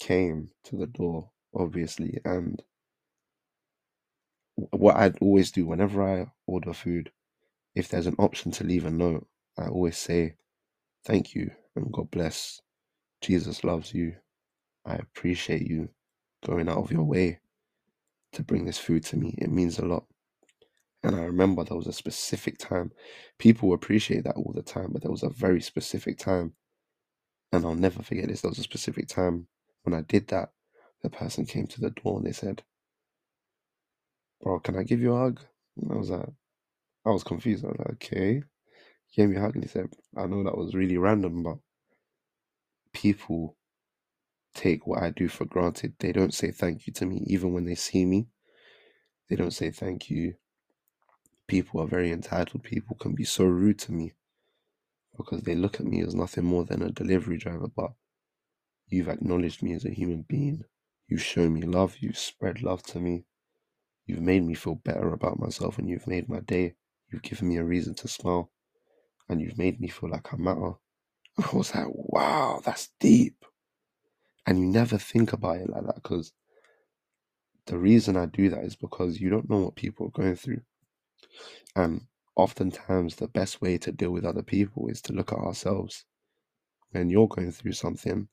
came 0.00 0.50
to 0.64 0.76
the 0.76 0.87
door, 0.88 1.30
obviously, 1.54 2.21
and 2.25 2.62
what 4.56 4.97
I'd 4.97 5.18
always 5.21 5.50
do 5.52 5.66
whenever 5.66 6.02
I 6.02 6.26
order 6.47 6.73
food, 6.75 7.12
if 7.75 7.88
there's 7.88 8.06
an 8.09 8.16
option 8.18 8.52
to 8.52 8.64
leave 8.64 8.87
a 8.87 8.90
note, 8.90 9.26
I 9.59 9.68
always 9.68 9.99
say, 9.99 10.37
Thank 11.04 11.35
you 11.35 11.50
and 11.76 11.92
God 11.92 12.11
bless. 12.11 12.61
Jesus 13.23 13.64
loves 13.64 13.95
you. 13.95 14.16
I 14.87 14.97
appreciate 14.97 15.68
you 15.68 15.90
going 16.47 16.68
out 16.68 16.78
of 16.78 16.92
your 16.92 17.04
way 17.04 17.40
to 18.35 18.42
bring 18.45 18.66
this 18.66 18.78
food 18.78 19.04
to 19.06 19.16
me. 19.16 19.35
It 19.38 19.50
means 19.50 19.78
a 19.78 19.87
lot. 19.87 20.04
And 21.06 21.14
I 21.14 21.20
remember 21.20 21.62
there 21.62 21.76
was 21.76 21.86
a 21.86 21.92
specific 21.92 22.58
time. 22.58 22.90
People 23.38 23.72
appreciate 23.72 24.25
that 24.25 24.34
all 24.34 24.52
the 24.52 24.60
time, 24.60 24.88
but 24.90 25.02
there 25.02 25.10
was 25.10 25.22
a 25.22 25.28
very 25.28 25.60
specific 25.60 26.18
time. 26.18 26.54
And 27.52 27.64
I'll 27.64 27.76
never 27.76 28.02
forget 28.02 28.26
this. 28.26 28.40
There 28.40 28.48
was 28.48 28.58
a 28.58 28.64
specific 28.64 29.06
time 29.06 29.46
when 29.84 29.94
I 29.94 30.00
did 30.00 30.26
that. 30.28 30.48
The 31.04 31.10
person 31.10 31.46
came 31.46 31.68
to 31.68 31.80
the 31.80 31.90
door 31.90 32.18
and 32.18 32.26
they 32.26 32.32
said, 32.32 32.64
bro, 34.42 34.58
can 34.58 34.76
I 34.76 34.82
give 34.82 35.00
you 35.00 35.14
a 35.14 35.18
hug? 35.18 35.40
And 35.80 35.92
I 35.92 35.94
was 35.94 36.10
like, 36.10 36.28
I 37.06 37.10
was 37.10 37.22
confused. 37.22 37.64
I 37.64 37.68
was 37.68 37.78
like, 37.78 37.90
okay. 37.92 38.42
He 39.06 39.22
gave 39.22 39.30
me 39.30 39.36
a 39.36 39.40
hug 39.40 39.54
and 39.54 39.62
he 39.62 39.70
said, 39.70 39.86
I 40.16 40.26
know 40.26 40.42
that 40.42 40.58
was 40.58 40.75
really 40.75 40.98
random, 40.98 41.44
but 41.44 41.58
people 42.92 43.56
take 44.56 44.88
what 44.88 45.04
I 45.04 45.10
do 45.10 45.28
for 45.28 45.44
granted. 45.44 45.94
They 46.00 46.10
don't 46.10 46.34
say 46.34 46.50
thank 46.50 46.88
you 46.88 46.92
to 46.94 47.06
me, 47.06 47.22
even 47.28 47.52
when 47.52 47.64
they 47.64 47.76
see 47.76 48.04
me. 48.04 48.26
They 49.30 49.36
don't 49.36 49.52
say 49.52 49.70
thank 49.70 50.10
you. 50.10 50.34
People 51.46 51.80
are 51.80 51.86
very 51.86 52.10
entitled. 52.10 52.62
People 52.64 52.96
can 52.96 53.14
be 53.14 53.24
so 53.24 53.44
rude 53.44 53.78
to 53.80 53.92
me 53.92 54.12
because 55.16 55.42
they 55.42 55.54
look 55.54 55.80
at 55.80 55.86
me 55.86 56.02
as 56.02 56.14
nothing 56.14 56.44
more 56.44 56.64
than 56.64 56.82
a 56.82 56.90
delivery 56.90 57.38
driver. 57.38 57.68
But 57.68 57.92
you've 58.88 59.08
acknowledged 59.08 59.62
me 59.62 59.72
as 59.72 59.84
a 59.84 59.94
human 59.94 60.22
being. 60.22 60.64
You've 61.08 61.22
shown 61.22 61.54
me 61.54 61.62
love. 61.62 61.96
You've 62.00 62.18
spread 62.18 62.62
love 62.62 62.82
to 62.84 63.00
me. 63.00 63.24
You've 64.06 64.22
made 64.22 64.44
me 64.44 64.54
feel 64.54 64.76
better 64.76 65.12
about 65.12 65.38
myself 65.38 65.78
and 65.78 65.88
you've 65.88 66.06
made 66.06 66.28
my 66.28 66.40
day. 66.40 66.74
You've 67.10 67.22
given 67.22 67.48
me 67.48 67.56
a 67.56 67.64
reason 67.64 67.94
to 67.96 68.08
smile 68.08 68.50
and 69.28 69.40
you've 69.40 69.58
made 69.58 69.80
me 69.80 69.88
feel 69.88 70.10
like 70.10 70.32
I 70.32 70.36
matter. 70.36 70.72
I 71.38 71.56
was 71.56 71.74
like, 71.74 71.86
wow, 71.88 72.60
that's 72.64 72.90
deep. 73.00 73.44
And 74.46 74.58
you 74.60 74.66
never 74.66 74.96
think 74.96 75.32
about 75.32 75.56
it 75.56 75.68
like 75.68 75.84
that 75.86 75.96
because 75.96 76.32
the 77.66 77.78
reason 77.78 78.16
I 78.16 78.26
do 78.26 78.48
that 78.50 78.64
is 78.64 78.76
because 78.76 79.20
you 79.20 79.28
don't 79.28 79.50
know 79.50 79.58
what 79.58 79.74
people 79.74 80.06
are 80.06 80.22
going 80.22 80.36
through. 80.36 80.60
And 81.75 82.02
oftentimes, 82.37 83.16
the 83.16 83.28
best 83.28 83.61
way 83.61 83.78
to 83.78 83.93
deal 83.93 84.11
with 84.11 84.25
other 84.25 84.43
people 84.43 84.88
is 84.88 85.00
to 85.02 85.12
look 85.12 85.33
at 85.33 85.38
ourselves. 85.38 86.05
When 86.93 87.11
you're 87.11 87.28
going 87.28 87.52
through 87.52 87.73
something, 87.73 88.28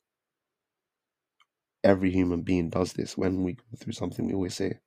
every 1.83 2.11
human 2.11 2.41
being 2.41 2.69
does 2.69 2.93
this. 2.93 3.17
When 3.17 3.43
we 3.43 3.53
go 3.53 3.63
through 3.77 3.93
something, 3.93 4.25
we 4.25 4.33
always 4.33 4.55
say, 4.55 4.79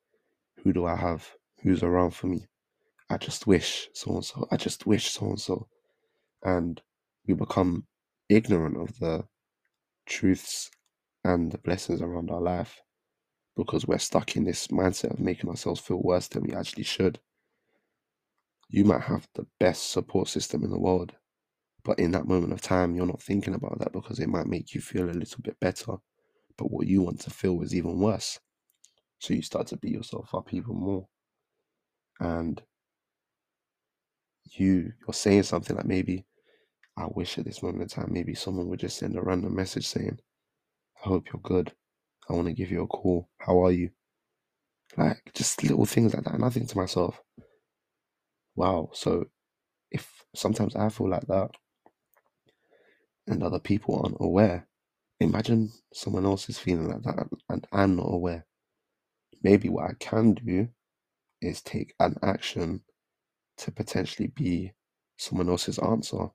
Who 0.62 0.72
do 0.72 0.86
I 0.86 0.96
have? 0.96 1.28
Who's 1.62 1.82
around 1.82 2.12
for 2.12 2.26
me? 2.28 2.46
I 3.08 3.18
just 3.18 3.46
wish 3.46 3.88
so 3.94 4.14
and 4.14 4.24
so. 4.24 4.46
I 4.50 4.56
just 4.56 4.86
wish 4.86 5.10
so 5.10 5.26
and 5.26 5.40
so. 5.40 5.68
And 6.42 6.80
we 7.26 7.34
become 7.34 7.86
ignorant 8.28 8.76
of 8.76 8.98
the 8.98 9.24
truths 10.06 10.70
and 11.24 11.52
the 11.52 11.58
blessings 11.58 12.00
around 12.00 12.30
our 12.30 12.40
life 12.40 12.80
because 13.56 13.86
we're 13.86 13.98
stuck 13.98 14.36
in 14.36 14.44
this 14.44 14.68
mindset 14.68 15.12
of 15.12 15.20
making 15.20 15.48
ourselves 15.50 15.80
feel 15.80 16.02
worse 16.02 16.28
than 16.28 16.42
we 16.44 16.54
actually 16.54 16.84
should. 16.84 17.18
You 18.68 18.84
might 18.84 19.02
have 19.02 19.28
the 19.34 19.46
best 19.60 19.90
support 19.90 20.28
system 20.28 20.64
in 20.64 20.70
the 20.70 20.78
world, 20.78 21.12
but 21.84 21.98
in 21.98 22.10
that 22.12 22.26
moment 22.26 22.52
of 22.52 22.60
time, 22.60 22.94
you're 22.94 23.06
not 23.06 23.22
thinking 23.22 23.54
about 23.54 23.78
that 23.78 23.92
because 23.92 24.18
it 24.18 24.28
might 24.28 24.46
make 24.46 24.74
you 24.74 24.80
feel 24.80 25.08
a 25.08 25.12
little 25.12 25.40
bit 25.42 25.58
better. 25.60 25.94
But 26.58 26.70
what 26.70 26.86
you 26.86 27.02
want 27.02 27.20
to 27.20 27.30
feel 27.30 27.62
is 27.62 27.74
even 27.74 27.98
worse. 27.98 28.40
So 29.18 29.34
you 29.34 29.42
start 29.42 29.68
to 29.68 29.76
beat 29.76 29.92
yourself 29.92 30.34
up 30.34 30.52
even 30.52 30.74
more. 30.74 31.06
And 32.18 32.60
you 34.52 34.92
you're 35.00 35.12
saying 35.12 35.42
something 35.42 35.76
like 35.76 35.86
maybe 35.86 36.24
I 36.96 37.06
wish 37.06 37.38
at 37.38 37.44
this 37.44 37.62
moment 37.62 37.82
in 37.82 37.88
time 37.88 38.08
maybe 38.10 38.34
someone 38.34 38.68
would 38.68 38.80
just 38.80 38.98
send 38.98 39.16
a 39.16 39.22
random 39.22 39.54
message 39.54 39.86
saying, 39.86 40.18
I 41.04 41.08
hope 41.08 41.28
you're 41.32 41.40
good. 41.42 41.72
I 42.28 42.32
want 42.32 42.48
to 42.48 42.54
give 42.54 42.70
you 42.70 42.82
a 42.82 42.86
call. 42.86 43.28
How 43.38 43.64
are 43.64 43.72
you? 43.72 43.90
Like 44.96 45.30
just 45.34 45.62
little 45.62 45.84
things 45.84 46.14
like 46.14 46.24
that. 46.24 46.34
And 46.34 46.44
I 46.44 46.48
think 46.48 46.68
to 46.70 46.78
myself, 46.78 47.20
wow, 48.56 48.90
so 48.92 49.26
if 49.90 50.24
sometimes 50.34 50.74
I 50.74 50.88
feel 50.88 51.08
like 51.08 51.26
that 51.28 51.50
and 53.26 53.42
other 53.42 53.60
people 53.60 54.00
aren't 54.02 54.16
aware, 54.20 54.66
imagine 55.20 55.70
someone 55.92 56.24
else 56.24 56.48
is 56.48 56.58
feeling 56.58 56.88
like 56.88 57.02
that 57.02 57.28
and 57.48 57.66
I'm 57.72 57.96
not 57.96 58.12
aware. 58.12 58.46
Maybe 59.42 59.68
what 59.68 59.90
I 59.90 59.94
can 59.98 60.34
do 60.34 60.68
is 61.40 61.60
take 61.60 61.94
an 62.00 62.16
action 62.22 62.80
to 63.58 63.70
potentially 63.70 64.28
be 64.28 64.72
someone 65.16 65.48
else's 65.48 65.78
answer. 65.78 66.28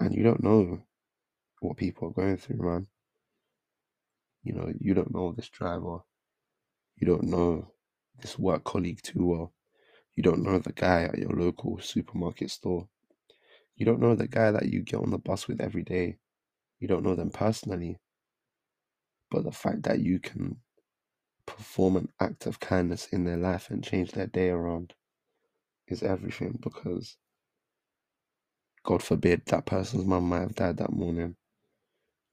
And 0.00 0.14
you 0.14 0.22
don't 0.22 0.42
know 0.42 0.82
what 1.60 1.76
people 1.76 2.08
are 2.08 2.12
going 2.12 2.38
through, 2.38 2.58
man. 2.58 2.86
You 4.42 4.54
know, 4.54 4.72
you 4.80 4.94
don't 4.94 5.14
know 5.14 5.32
this 5.32 5.48
driver. 5.48 5.98
You 6.96 7.06
don't 7.06 7.24
know 7.24 7.72
this 8.20 8.38
work 8.38 8.64
colleague 8.64 9.00
too 9.02 9.26
well. 9.26 9.52
You 10.16 10.22
don't 10.22 10.42
know 10.42 10.58
the 10.58 10.72
guy 10.72 11.04
at 11.04 11.18
your 11.18 11.30
local 11.32 11.80
supermarket 11.80 12.50
store. 12.50 12.88
You 13.76 13.86
don't 13.86 14.00
know 14.00 14.14
the 14.14 14.28
guy 14.28 14.50
that 14.52 14.66
you 14.66 14.82
get 14.82 15.00
on 15.00 15.10
the 15.10 15.18
bus 15.18 15.48
with 15.48 15.60
every 15.60 15.82
day. 15.82 16.18
You 16.80 16.88
don't 16.88 17.04
know 17.04 17.14
them 17.16 17.30
personally. 17.30 17.98
But 19.30 19.44
the 19.44 19.52
fact 19.52 19.84
that 19.84 20.00
you 20.00 20.20
can 20.20 20.58
perform 21.46 21.96
an 21.96 22.08
act 22.20 22.46
of 22.46 22.60
kindness 22.60 23.08
in 23.08 23.24
their 23.24 23.36
life 23.36 23.70
and 23.70 23.84
change 23.84 24.12
their 24.12 24.26
day 24.26 24.50
around 24.50 24.94
is 25.88 26.02
everything 26.02 26.58
because 26.62 27.16
God 28.84 29.02
forbid 29.02 29.42
that 29.46 29.66
person's 29.66 30.06
mum 30.06 30.28
might 30.28 30.40
have 30.40 30.54
died 30.54 30.78
that 30.78 30.92
morning. 30.92 31.36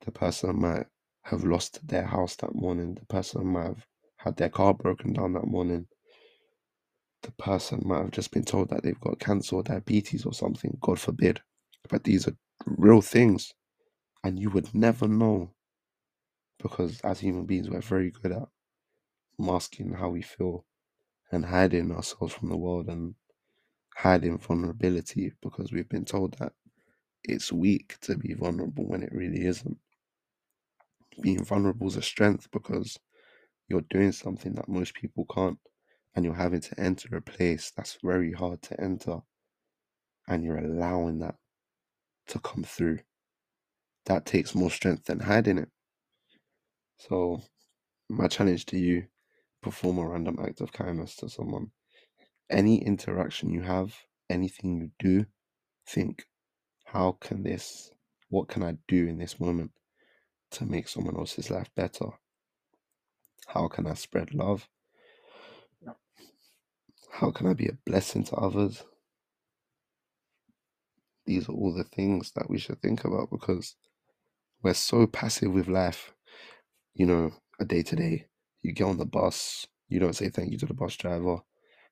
The 0.06 0.12
person 0.12 0.62
might 0.62 0.88
have 1.24 1.44
lost 1.44 1.88
their 1.88 2.06
house 2.06 2.36
that 2.38 2.56
morning. 2.56 2.96
The 2.96 3.06
person 3.08 3.48
might 3.48 3.68
have 3.68 3.88
had 4.18 4.38
their 4.38 4.50
car 4.50 4.74
broken 4.74 5.14
down 5.14 5.34
that 5.34 5.48
morning. 5.48 5.88
The 7.24 7.32
person 7.34 7.84
might 7.86 8.00
have 8.02 8.12
just 8.12 8.32
been 8.32 8.46
told 8.46 8.70
that 8.70 8.84
they've 8.84 9.00
got 9.00 9.20
cancer 9.20 9.58
or 9.58 9.64
diabetes 9.64 10.26
or 10.26 10.34
something, 10.34 10.78
God 10.82 11.00
forbid. 11.00 11.42
But 11.90 12.06
these 12.06 12.28
are 12.28 12.38
real 12.66 13.02
things. 13.02 13.54
And 14.24 14.40
you 14.40 14.50
would 14.52 14.74
never 14.76 15.08
know 15.08 15.52
because 16.62 17.02
as 17.02 17.20
human 17.22 17.46
beings, 17.46 17.70
we're 17.70 17.82
very 17.82 18.12
good 18.12 18.34
at 18.34 18.48
masking 19.40 19.94
how 19.94 20.10
we 20.10 20.22
feel 20.24 20.66
and 21.32 21.46
hiding 21.46 21.92
ourselves 21.92 22.34
from 22.34 22.50
the 22.50 22.58
world 22.58 22.88
and 22.90 23.16
hiding 23.98 24.40
vulnerability 24.40 25.34
because 25.44 25.72
we've 25.74 25.90
been 25.90 26.06
told 26.06 26.38
that 26.40 26.54
it's 27.24 27.52
weak 27.54 27.98
to 28.02 28.18
be 28.18 28.34
vulnerable 28.36 28.88
when 28.88 29.04
it 29.04 29.14
really 29.14 29.46
isn't. 29.46 29.78
Being 31.22 31.46
vulnerable 31.46 31.88
is 31.88 31.98
a 31.98 32.02
strength 32.04 32.50
because 32.52 33.00
you're 33.70 33.86
doing 33.90 34.12
something 34.14 34.56
that 34.56 34.70
most 34.70 34.96
people 34.96 35.26
can't 35.34 35.60
and 36.16 36.26
you're 36.26 36.34
having 36.34 36.62
to 36.62 36.80
enter 36.80 37.16
a 37.16 37.22
place 37.22 37.72
that's 37.76 37.98
very 38.04 38.34
hard 38.34 38.62
to 38.64 38.82
enter 38.82 39.20
and 40.28 40.44
you're 40.44 40.58
allowing 40.58 41.20
that 41.20 41.36
to 42.28 42.40
come 42.40 42.64
through. 42.64 43.00
That 44.06 44.26
takes 44.26 44.56
more 44.56 44.72
strength 44.72 45.06
than 45.06 45.20
hiding 45.20 45.58
it. 45.58 45.70
So, 46.98 47.42
my 48.10 48.28
challenge 48.28 48.66
to 48.68 48.78
you 48.78 49.06
perform 49.62 50.00
a 50.00 50.08
random 50.08 50.38
act 50.42 50.62
of 50.62 50.72
kindness 50.72 51.16
to 51.18 51.30
someone 51.30 51.72
any 52.50 52.84
interaction 52.84 53.52
you 53.52 53.62
have, 53.62 53.96
anything 54.30 54.76
you 54.76 54.92
do, 55.00 55.26
think, 55.88 56.26
how 56.86 57.18
can 57.22 57.44
this, 57.44 57.92
what 58.30 58.48
can 58.48 58.64
I 58.64 58.76
do 58.88 59.08
in 59.08 59.18
this 59.18 59.40
moment 59.40 59.72
to 60.52 60.66
make 60.66 60.88
someone 60.88 61.16
else's 61.16 61.52
life 61.52 61.70
better? 61.76 62.08
How 63.48 63.68
can 63.68 63.86
I 63.86 63.94
spread 63.94 64.34
love? 64.34 64.68
How 67.12 67.32
can 67.32 67.48
I 67.48 67.54
be 67.54 67.68
a 67.68 67.78
blessing 67.86 68.24
to 68.26 68.36
others? 68.36 68.84
These 71.26 71.50
are 71.50 71.54
all 71.54 71.74
the 71.74 71.84
things 71.84 72.32
that 72.36 72.50
we 72.50 72.58
should 72.58 72.82
think 72.82 73.04
about 73.04 73.30
because 73.30 73.76
we're 74.64 74.74
so 74.74 75.06
passive 75.06 75.52
with 75.52 75.68
life. 75.68 76.14
You 76.94 77.06
know, 77.06 77.32
a 77.60 77.66
day 77.66 77.84
to 77.84 77.96
day, 77.96 78.26
you 78.62 78.74
get 78.74 78.86
on 78.86 78.98
the 78.98 79.06
bus, 79.06 79.68
you 79.88 80.00
don't 80.00 80.16
say 80.16 80.30
thank 80.30 80.52
you 80.52 80.58
to 80.60 80.66
the 80.66 80.74
bus 80.74 80.96
driver 80.96 81.40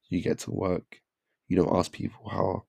you 0.09 0.21
get 0.21 0.39
to 0.39 0.51
work, 0.51 1.01
you 1.47 1.57
don't 1.57 1.75
ask 1.75 1.91
people 1.91 2.29
how 2.29 2.63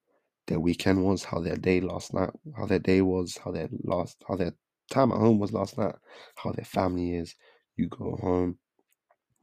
their 0.47 0.61
weekend 0.61 1.05
was, 1.05 1.25
how 1.25 1.41
their 1.41 1.57
day 1.57 1.81
last 1.81 2.15
night, 2.15 2.31
how 2.57 2.67
their 2.67 2.79
day 2.79 3.01
was, 3.01 3.39
how 3.45 3.51
their 3.51 3.69
last, 3.85 4.23
how 4.27 4.37
their 4.37 4.55
time 4.91 5.13
at 5.13 5.19
home 5.19 5.39
was 5.39 5.53
last 5.53 5.79
night, 5.79 5.95
how 6.37 6.53
their 6.53 6.65
family 6.65 7.15
is. 7.15 7.35
You 7.77 7.89
go 7.89 8.19
home, 8.21 8.59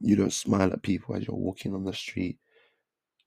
you 0.00 0.16
don't 0.16 0.32
smile 0.32 0.72
at 0.72 0.82
people 0.82 1.14
as 1.14 1.26
you're 1.26 1.36
walking 1.36 1.74
on 1.74 1.84
the 1.84 1.92
street. 1.92 2.38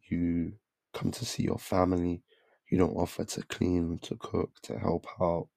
You 0.09 0.53
come 0.93 1.11
to 1.11 1.25
see 1.25 1.43
your 1.43 1.59
family. 1.59 2.23
You 2.69 2.77
don't 2.77 2.95
offer 2.95 3.23
to 3.25 3.43
clean, 3.43 3.99
to 4.03 4.15
cook, 4.17 4.51
to 4.63 4.77
help 4.77 5.07
out. 5.21 5.47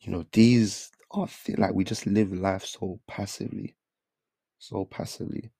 You 0.00 0.12
know, 0.12 0.26
these 0.32 0.90
are 1.12 1.28
th- 1.28 1.58
like 1.58 1.74
we 1.74 1.84
just 1.84 2.06
live 2.06 2.32
life 2.32 2.64
so 2.64 3.00
passively, 3.08 3.76
so 4.58 4.84
passively. 4.84 5.50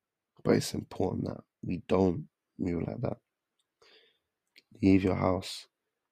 But 0.45 0.57
it's 0.57 0.75
important 0.75 1.27
that 1.27 1.41
we 1.65 1.83
don't 1.89 2.27
move 2.59 2.87
like 2.87 3.01
that. 3.03 3.19
Leave 4.83 5.05
your 5.05 5.15
house. 5.15 5.67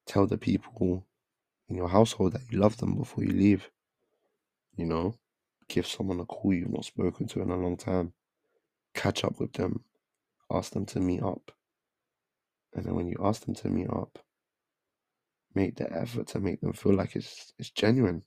Tell 0.06 0.26
the 0.26 0.38
people 0.38 1.06
in 1.68 1.76
your 1.76 1.88
household 1.88 2.32
that 2.32 2.42
you 2.50 2.58
love 2.58 2.76
them 2.78 2.96
before 2.96 3.24
you 3.24 3.32
leave. 3.32 3.70
You 4.76 4.86
know, 4.86 5.14
give 5.68 5.86
someone 5.86 6.20
a 6.20 6.24
call 6.24 6.54
you've 6.54 6.72
not 6.72 6.84
spoken 6.84 7.26
to 7.28 7.42
in 7.42 7.50
a 7.50 7.56
long 7.56 7.76
time. 7.76 8.12
Catch 8.94 9.24
up 9.24 9.40
with 9.40 9.52
them. 9.54 9.84
Ask 10.50 10.72
them 10.72 10.86
to 10.86 11.00
meet 11.00 11.22
up. 11.22 11.52
And 12.74 12.84
then 12.84 12.94
when 12.94 13.08
you 13.08 13.16
ask 13.22 13.44
them 13.44 13.54
to 13.56 13.68
meet 13.68 13.90
up, 13.90 14.18
make 15.54 15.76
the 15.76 15.92
effort 15.92 16.28
to 16.28 16.40
make 16.40 16.60
them 16.60 16.72
feel 16.72 16.94
like 16.94 17.16
it's 17.16 17.52
it's 17.58 17.70
genuine. 17.70 18.22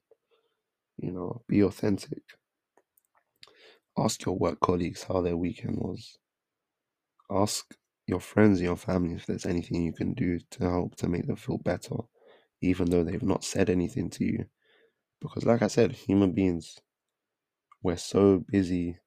You 0.97 1.11
know, 1.11 1.41
be 1.47 1.63
authentic. 1.63 2.21
Ask 3.97 4.25
your 4.25 4.37
work 4.37 4.59
colleagues 4.59 5.03
how 5.03 5.21
their 5.21 5.37
weekend 5.37 5.77
was. 5.77 6.17
Ask 7.29 7.75
your 8.07 8.19
friends 8.19 8.59
and 8.59 8.67
your 8.67 8.75
family 8.75 9.15
if 9.15 9.25
there's 9.25 9.45
anything 9.45 9.83
you 9.83 9.93
can 9.93 10.13
do 10.13 10.39
to 10.51 10.69
help 10.69 10.95
to 10.97 11.07
make 11.07 11.25
them 11.27 11.35
feel 11.35 11.57
better, 11.57 11.95
even 12.61 12.89
though 12.89 13.03
they've 13.03 13.23
not 13.23 13.43
said 13.43 13.69
anything 13.69 14.09
to 14.11 14.25
you. 14.25 14.45
Because, 15.21 15.45
like 15.45 15.61
I 15.61 15.67
said, 15.67 15.93
human 15.93 16.33
beings, 16.33 16.79
we're 17.81 17.97
so 17.97 18.43
busy 18.49 18.97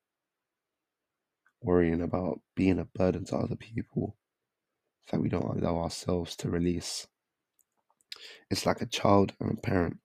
worrying 1.62 2.02
about 2.02 2.40
being 2.54 2.78
a 2.78 2.84
burden 2.84 3.24
to 3.26 3.36
other 3.36 3.56
people 3.56 4.16
that 5.10 5.20
we 5.20 5.28
don't 5.28 5.58
allow 5.58 5.78
ourselves 5.78 6.36
to 6.36 6.50
release. 6.50 7.06
It's 8.50 8.66
like 8.66 8.80
a 8.80 8.86
child 8.86 9.32
and 9.40 9.56
a 9.56 9.60
parent. 9.60 9.98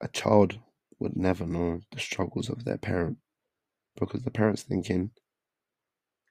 A 0.00 0.08
child 0.08 0.58
would 0.98 1.16
never 1.16 1.46
know 1.46 1.80
the 1.92 2.00
struggles 2.00 2.48
of 2.48 2.64
their 2.64 2.78
parent 2.78 3.18
because 3.98 4.22
the 4.22 4.30
parent's 4.30 4.62
thinking, 4.62 5.10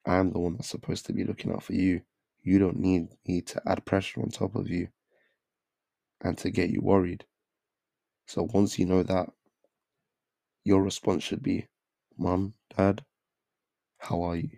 I'm 0.06 0.32
the 0.32 0.40
one 0.40 0.54
that's 0.54 0.70
supposed 0.70 1.06
to 1.06 1.14
be 1.14 1.24
looking 1.24 1.52
out 1.52 1.64
for 1.64 1.74
you. 1.74 2.02
You 2.42 2.58
don't 2.60 2.80
need 2.80 3.10
me 3.28 3.42
to 3.42 3.62
add 3.68 3.86
pressure 3.86 4.22
on 4.22 4.30
top 4.30 4.56
of 4.56 4.70
you 4.70 4.88
and 6.22 6.38
to 6.40 6.50
get 6.50 6.70
you 6.70 6.82
worried. 6.82 7.26
So 8.28 8.48
once 8.54 8.80
you 8.80 8.86
know 8.86 9.04
that, 9.04 9.30
your 10.64 10.82
response 10.82 11.24
should 11.24 11.44
be, 11.44 11.68
Mom, 12.18 12.54
Dad, 12.76 13.04
how 14.02 14.24
are 14.24 14.36
you? 14.36 14.50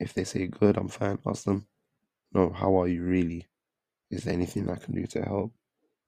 If 0.00 0.14
they 0.14 0.24
say 0.24 0.46
good, 0.46 0.76
I'm 0.78 0.88
fine, 0.88 1.18
ask 1.26 1.44
them, 1.44 1.66
No, 2.32 2.50
how 2.50 2.80
are 2.80 2.88
you 2.88 3.04
really? 3.04 3.46
Is 4.10 4.24
there 4.24 4.34
anything 4.34 4.70
I 4.70 4.76
can 4.76 4.94
do 4.94 5.06
to 5.06 5.22
help? 5.22 5.52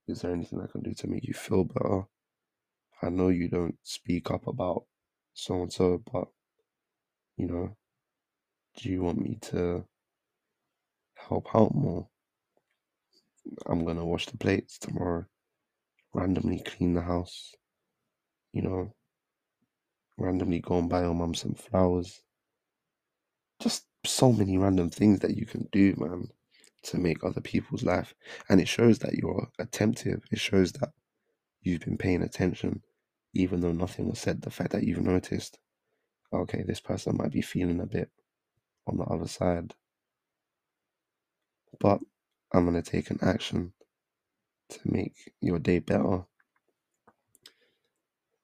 Is 0.08 0.22
there 0.22 0.32
anything 0.32 0.60
I 0.60 0.66
can 0.66 0.82
do 0.82 0.94
to 0.94 1.06
make 1.06 1.24
you 1.26 1.34
feel 1.34 1.64
better? 1.64 2.04
I 3.02 3.10
know 3.10 3.28
you 3.28 3.48
don't 3.48 3.76
speak 3.82 4.30
up 4.30 4.46
about 4.46 4.86
so 5.34 5.62
and 5.62 5.72
so, 5.72 6.02
but 6.10 6.28
you 7.36 7.46
know, 7.46 7.76
do 8.78 8.88
you 8.88 9.02
want 9.02 9.20
me 9.20 9.38
to 9.42 9.84
help 11.16 11.54
out 11.54 11.74
more? 11.74 12.08
I'm 13.66 13.84
gonna 13.84 14.06
wash 14.06 14.26
the 14.26 14.38
plates 14.38 14.78
tomorrow. 14.78 15.26
randomly 16.14 16.60
clean 16.60 16.94
the 16.94 17.02
house, 17.02 17.54
you 18.52 18.62
know, 18.62 18.94
randomly 20.16 20.60
go 20.60 20.78
and 20.78 20.88
buy 20.88 21.02
your 21.02 21.14
mum 21.14 21.34
some 21.34 21.54
flowers. 21.54 22.22
Just 23.60 23.86
so 24.04 24.32
many 24.32 24.58
random 24.58 24.90
things 24.90 25.20
that 25.20 25.36
you 25.36 25.46
can 25.46 25.68
do, 25.72 25.94
man, 25.96 26.28
to 26.84 26.98
make 26.98 27.24
other 27.24 27.40
people's 27.40 27.82
life. 27.82 28.14
And 28.48 28.60
it 28.60 28.68
shows 28.68 28.98
that 29.00 29.14
you're 29.14 29.48
attentive. 29.58 30.22
It 30.30 30.38
shows 30.38 30.72
that 30.72 30.90
you've 31.62 31.80
been 31.80 31.98
paying 31.98 32.22
attention, 32.22 32.82
even 33.34 33.60
though 33.60 33.72
nothing 33.72 34.08
was 34.08 34.18
said. 34.18 34.42
The 34.42 34.50
fact 34.50 34.72
that 34.72 34.84
you've 34.84 35.00
noticed, 35.00 35.58
okay, 36.32 36.62
this 36.66 36.80
person 36.80 37.16
might 37.16 37.32
be 37.32 37.42
feeling 37.42 37.80
a 37.80 37.86
bit 37.86 38.10
on 38.86 38.98
the 38.98 39.04
other 39.04 39.28
side. 39.28 39.74
But 41.80 42.00
I'm 42.52 42.64
going 42.70 42.80
to 42.80 42.90
take 42.90 43.10
an 43.10 43.18
action 43.22 43.72
to 44.70 44.78
make 44.84 45.14
your 45.40 45.58
day 45.58 45.78
better. 45.78 46.24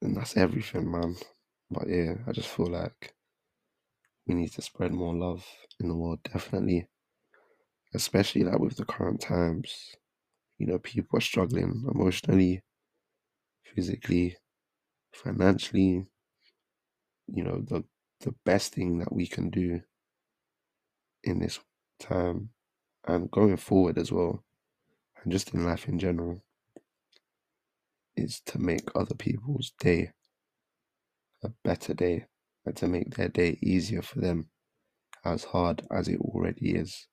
And 0.02 0.16
that's 0.16 0.36
everything, 0.36 0.90
man. 0.90 1.16
But 1.70 1.88
yeah, 1.88 2.14
I 2.26 2.32
just 2.32 2.48
feel 2.48 2.66
like 2.66 3.14
we 4.26 4.34
need 4.34 4.52
to 4.52 4.62
spread 4.62 4.92
more 4.92 5.14
love 5.14 5.46
in 5.78 5.88
the 5.88 5.94
world, 5.94 6.20
definitely. 6.24 6.88
Especially 7.94 8.44
like 8.44 8.58
with 8.58 8.76
the 8.76 8.84
current 8.84 9.20
times. 9.20 9.94
You 10.58 10.66
know, 10.66 10.78
people 10.78 11.18
are 11.18 11.22
struggling 11.22 11.84
emotionally, 11.92 12.62
physically, 13.74 14.36
financially. 15.12 16.06
You 17.28 17.44
know, 17.44 17.60
the 17.60 17.84
the 18.20 18.34
best 18.44 18.74
thing 18.74 18.98
that 18.98 19.12
we 19.12 19.26
can 19.26 19.48
do 19.50 19.80
in 21.24 21.38
this 21.38 21.58
time 21.98 22.50
and 23.06 23.30
going 23.30 23.56
forward 23.56 23.96
as 23.96 24.12
well, 24.12 24.44
and 25.22 25.32
just 25.32 25.54
in 25.54 25.64
life 25.64 25.88
in 25.88 25.98
general, 25.98 26.42
is 28.16 28.40
to 28.46 28.58
make 28.58 28.90
other 28.94 29.14
people's 29.14 29.72
day 29.80 30.12
a 31.42 31.50
better 31.64 31.94
day 31.94 32.26
and 32.66 32.76
to 32.76 32.86
make 32.86 33.14
their 33.14 33.28
day 33.28 33.58
easier 33.62 34.02
for 34.02 34.20
them, 34.20 34.50
as 35.24 35.44
hard 35.44 35.82
as 35.90 36.08
it 36.08 36.20
already 36.20 36.72
is. 36.74 37.06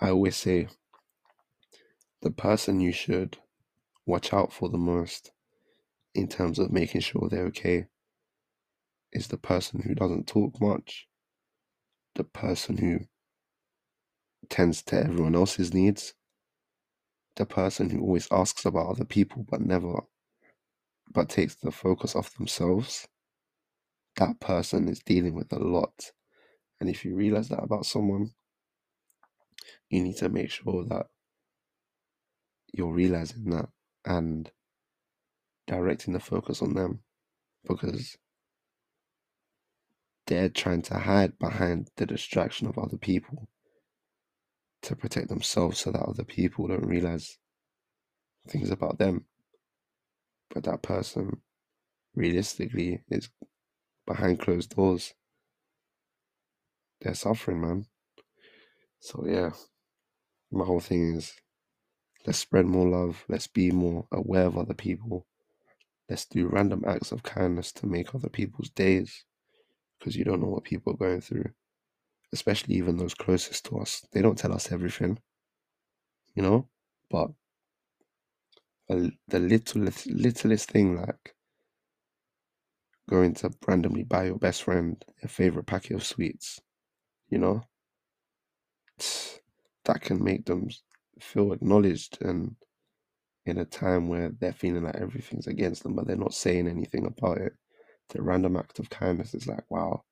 I 0.00 0.10
always 0.10 0.36
say 0.36 0.68
the 2.22 2.30
person 2.30 2.80
you 2.80 2.92
should 2.92 3.38
watch 4.04 4.32
out 4.32 4.52
for 4.52 4.68
the 4.68 4.78
most 4.78 5.32
in 6.14 6.28
terms 6.28 6.58
of 6.58 6.72
making 6.72 7.00
sure 7.00 7.28
they're 7.28 7.46
okay 7.46 7.86
is 9.12 9.28
the 9.28 9.36
person 9.36 9.80
who 9.80 9.94
doesn't 9.94 10.26
talk 10.26 10.60
much, 10.60 11.06
the 12.14 12.24
person 12.24 12.76
who 12.76 13.00
tends 14.48 14.82
to 14.82 14.96
everyone 14.96 15.34
else's 15.34 15.72
needs, 15.72 16.14
the 17.36 17.46
person 17.46 17.90
who 17.90 18.00
always 18.00 18.28
asks 18.30 18.64
about 18.64 18.88
other 18.88 19.04
people 19.04 19.44
but 19.48 19.60
never 19.60 20.00
but 21.12 21.28
takes 21.28 21.54
the 21.56 21.70
focus 21.70 22.14
off 22.16 22.34
themselves, 22.34 23.06
that 24.16 24.40
person 24.40 24.88
is 24.88 25.00
dealing 25.00 25.34
with 25.34 25.52
a 25.52 25.58
lot. 25.58 26.12
And 26.80 26.90
if 26.90 27.04
you 27.04 27.14
realize 27.14 27.48
that 27.48 27.62
about 27.62 27.86
someone, 27.86 28.32
you 29.88 30.02
need 30.02 30.16
to 30.18 30.28
make 30.28 30.50
sure 30.50 30.84
that 30.88 31.06
you're 32.72 32.92
realizing 32.92 33.50
that 33.50 33.68
and 34.04 34.50
directing 35.66 36.12
the 36.14 36.20
focus 36.20 36.62
on 36.62 36.74
them 36.74 37.00
because 37.66 38.16
they're 40.26 40.48
trying 40.48 40.82
to 40.82 40.94
hide 40.94 41.38
behind 41.38 41.88
the 41.96 42.06
distraction 42.06 42.66
of 42.66 42.78
other 42.78 42.98
people 42.98 43.48
to 44.82 44.96
protect 44.96 45.28
themselves 45.28 45.78
so 45.78 45.90
that 45.90 46.02
other 46.02 46.24
people 46.24 46.68
don't 46.68 46.86
realize 46.86 47.38
things 48.48 48.70
about 48.70 48.98
them. 48.98 49.24
But 50.52 50.64
that 50.64 50.82
person 50.82 51.40
realistically 52.14 53.02
is 53.08 53.28
behind 54.06 54.40
closed 54.40 54.74
doors. 54.74 55.14
They're 57.00 57.14
suffering, 57.14 57.60
man. 57.60 57.86
So, 59.00 59.24
yeah, 59.26 59.50
my 60.50 60.64
whole 60.64 60.80
thing 60.80 61.16
is 61.16 61.34
let's 62.26 62.38
spread 62.38 62.66
more 62.66 62.88
love, 62.88 63.24
let's 63.28 63.46
be 63.46 63.70
more 63.70 64.06
aware 64.10 64.46
of 64.46 64.58
other 64.58 64.74
people, 64.74 65.26
let's 66.08 66.24
do 66.24 66.48
random 66.48 66.84
acts 66.86 67.12
of 67.12 67.22
kindness 67.22 67.72
to 67.72 67.86
make 67.86 68.14
other 68.14 68.28
people's 68.28 68.70
days 68.70 69.24
because 69.98 70.16
you 70.16 70.24
don't 70.24 70.40
know 70.40 70.48
what 70.48 70.64
people 70.64 70.92
are 70.92 70.96
going 70.96 71.20
through 71.20 71.50
especially 72.32 72.74
even 72.74 72.96
those 72.96 73.14
closest 73.14 73.64
to 73.66 73.78
us. 73.78 74.06
They 74.12 74.22
don't 74.22 74.38
tell 74.38 74.52
us 74.52 74.72
everything, 74.72 75.18
you 76.34 76.42
know, 76.42 76.68
but 77.10 77.30
a, 78.90 79.10
the 79.28 79.38
littlest, 79.38 80.06
littlest 80.06 80.70
thing 80.70 80.96
like 80.96 81.34
going 83.08 83.34
to 83.34 83.50
randomly 83.66 84.02
buy 84.02 84.24
your 84.24 84.38
best 84.38 84.64
friend 84.64 85.04
a 85.22 85.28
favorite 85.28 85.66
packet 85.66 85.92
of 85.92 86.04
sweets, 86.04 86.60
you 87.28 87.38
know, 87.38 87.62
that 89.84 90.00
can 90.00 90.22
make 90.22 90.44
them 90.46 90.68
feel 91.20 91.52
acknowledged 91.52 92.18
and 92.20 92.56
in 93.46 93.58
a 93.58 93.64
time 93.64 94.08
where 94.08 94.30
they're 94.40 94.52
feeling 94.52 94.82
like 94.82 94.96
everything's 94.96 95.46
against 95.46 95.84
them, 95.84 95.94
but 95.94 96.06
they're 96.06 96.16
not 96.16 96.34
saying 96.34 96.66
anything 96.66 97.06
about 97.06 97.38
it. 97.38 97.52
The 98.08 98.20
random 98.20 98.56
act 98.56 98.80
of 98.80 98.90
kindness 98.90 99.34
is 99.34 99.46
like, 99.46 99.64
wow, 99.70 100.02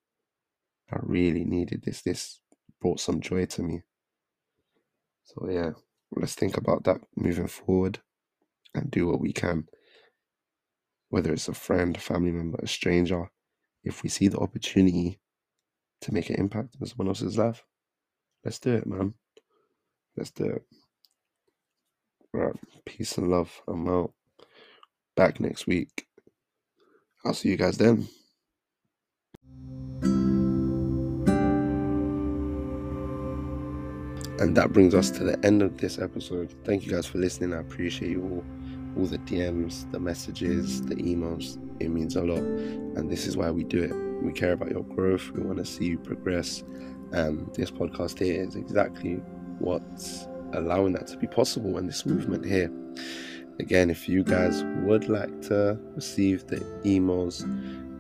I 0.90 0.98
really 1.02 1.44
needed 1.44 1.82
this. 1.82 2.02
This 2.02 2.40
brought 2.80 3.00
some 3.00 3.20
joy 3.20 3.46
to 3.46 3.62
me. 3.62 3.82
So, 5.24 5.48
yeah, 5.50 5.70
let's 6.12 6.36
think 6.36 6.56
about 6.56 6.84
that 6.84 7.00
moving 7.16 7.48
forward 7.48 7.98
and 8.74 8.90
do 8.90 9.06
what 9.06 9.20
we 9.20 9.32
can. 9.32 9.66
Whether 11.08 11.32
it's 11.32 11.48
a 11.48 11.54
friend, 11.54 11.96
a 11.96 12.00
family 12.00 12.32
member, 12.32 12.58
a 12.62 12.66
stranger, 12.66 13.30
if 13.84 14.02
we 14.02 14.08
see 14.08 14.28
the 14.28 14.38
opportunity 14.38 15.20
to 16.00 16.12
make 16.12 16.30
an 16.30 16.36
impact 16.36 16.76
on 16.80 16.86
someone 16.86 17.08
else's 17.08 17.38
life, 17.38 17.64
let's 18.44 18.58
do 18.58 18.74
it, 18.74 18.86
man. 18.86 19.14
Let's 20.16 20.30
do 20.30 20.44
it. 20.44 20.62
Right, 22.32 22.54
peace 22.84 23.16
and 23.16 23.30
love. 23.30 23.62
I'm 23.68 23.88
out. 23.88 24.12
Back 25.16 25.38
next 25.38 25.66
week. 25.66 26.06
I'll 27.24 27.34
see 27.34 27.50
you 27.50 27.56
guys 27.56 27.78
then. 27.78 28.08
And 34.40 34.56
that 34.56 34.72
brings 34.72 34.94
us 34.94 35.10
to 35.12 35.24
the 35.24 35.38
end 35.44 35.62
of 35.62 35.78
this 35.78 35.98
episode. 35.98 36.52
Thank 36.64 36.84
you 36.84 36.92
guys 36.92 37.06
for 37.06 37.18
listening. 37.18 37.54
I 37.54 37.60
appreciate 37.60 38.10
you 38.10 38.22
all. 38.22 38.44
All 38.96 39.06
the 39.06 39.18
DMs, 39.18 39.90
the 39.90 39.98
messages, 39.98 40.80
the 40.82 40.94
emails. 40.96 41.58
It 41.80 41.88
means 41.90 42.14
a 42.16 42.22
lot. 42.22 42.38
And 42.38 43.10
this 43.10 43.26
is 43.26 43.36
why 43.36 43.50
we 43.50 43.64
do 43.64 43.82
it. 43.82 43.92
We 44.22 44.32
care 44.32 44.52
about 44.52 44.70
your 44.70 44.84
growth. 44.84 45.30
We 45.30 45.42
want 45.42 45.58
to 45.58 45.64
see 45.64 45.86
you 45.86 45.98
progress. 45.98 46.62
And 47.12 47.52
this 47.54 47.70
podcast 47.70 48.18
here 48.18 48.42
is 48.42 48.56
exactly 48.56 49.22
what's 49.58 50.28
allowing 50.52 50.92
that 50.92 51.06
to 51.08 51.16
be 51.16 51.26
possible 51.26 51.78
and 51.78 51.88
this 51.88 52.06
movement 52.06 52.44
here. 52.44 52.70
Again, 53.60 53.90
if 53.90 54.08
you 54.08 54.24
guys 54.24 54.64
would 54.82 55.08
like 55.08 55.42
to 55.42 55.78
receive 55.94 56.44
the 56.46 56.56
emails 56.84 57.44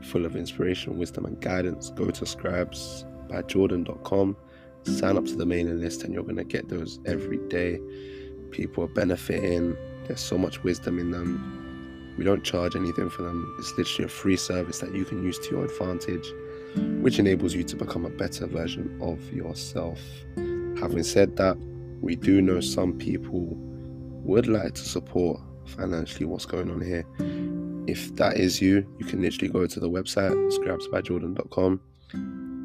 full 0.04 0.26
of 0.26 0.36
inspiration, 0.36 0.98
wisdom, 0.98 1.24
and 1.24 1.40
guidance, 1.40 1.90
go 1.90 2.10
to 2.10 2.24
scribesbyjordan.com 2.24 4.36
sign 4.86 5.16
up 5.16 5.24
to 5.26 5.36
the 5.36 5.46
mailing 5.46 5.80
list 5.80 6.02
and 6.02 6.12
you're 6.12 6.22
going 6.22 6.36
to 6.36 6.44
get 6.44 6.68
those 6.68 7.00
every 7.06 7.38
day. 7.48 7.80
People 8.50 8.84
are 8.84 8.88
benefiting, 8.88 9.76
there's 10.06 10.20
so 10.20 10.38
much 10.38 10.62
wisdom 10.62 10.98
in 10.98 11.10
them. 11.10 12.14
We 12.16 12.24
don't 12.24 12.44
charge 12.44 12.76
anything 12.76 13.10
for 13.10 13.22
them, 13.22 13.56
it's 13.58 13.76
literally 13.76 14.06
a 14.06 14.08
free 14.08 14.36
service 14.36 14.78
that 14.78 14.94
you 14.94 15.04
can 15.04 15.24
use 15.24 15.38
to 15.40 15.50
your 15.50 15.64
advantage, 15.64 16.26
which 17.02 17.18
enables 17.18 17.54
you 17.54 17.64
to 17.64 17.76
become 17.76 18.04
a 18.04 18.10
better 18.10 18.46
version 18.46 18.98
of 19.02 19.32
yourself. 19.32 20.00
Having 20.80 21.02
said 21.02 21.36
that, 21.36 21.56
we 22.00 22.16
do 22.16 22.40
know 22.40 22.60
some 22.60 22.92
people 22.92 23.48
would 24.24 24.46
like 24.46 24.74
to 24.74 24.82
support 24.82 25.40
financially 25.66 26.26
what's 26.26 26.46
going 26.46 26.70
on 26.70 26.80
here. 26.80 27.04
If 27.86 28.14
that 28.16 28.36
is 28.36 28.60
you, 28.60 28.86
you 28.98 29.06
can 29.06 29.22
literally 29.22 29.48
go 29.48 29.66
to 29.66 29.80
the 29.80 29.90
website, 29.90 30.32
scribesbyjordan.com. 30.52 31.80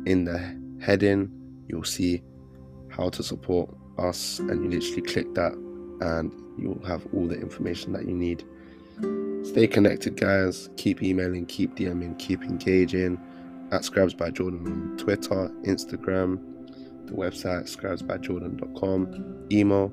In 0.06 0.26
the 0.26 0.84
heading, 0.84 1.32
you'll 1.68 1.84
see 1.84 2.24
how 2.90 3.10
to 3.10 3.24
support 3.24 3.70
us 3.98 4.40
and 4.40 4.64
you 4.64 4.80
literally 4.80 5.02
click 5.02 5.34
that 5.36 5.54
and 6.02 6.32
you'll 6.58 6.84
have 6.86 7.06
all 7.14 7.28
the 7.28 7.40
information 7.40 7.94
that 7.94 8.08
you 8.08 8.14
need. 8.14 8.44
Stay 9.46 9.68
connected 9.68 10.16
guys. 10.18 10.70
Keep 10.78 11.02
emailing 11.02 11.46
keep 11.46 11.76
dming 11.76 12.18
keep 12.20 12.44
engaging. 12.44 13.20
At 13.72 13.86
scribes 13.86 14.16
by 14.16 14.32
jordan 14.32 14.66
on 14.66 14.98
twitter 14.98 15.52
instagram 15.64 16.40
the 17.06 17.14
website 17.14 17.70
scribesbyjordan.com 17.70 19.48
email 19.52 19.92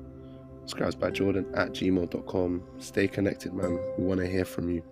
scribesbyjordan 0.65 1.55
at 1.55 1.69
gmail.com 1.73 2.63
stay 2.79 3.07
connected 3.07 3.53
man. 3.53 3.79
We 3.97 4.03
want 4.03 4.19
to 4.19 4.27
hear 4.27 4.45
from 4.45 4.69
you. 4.69 4.83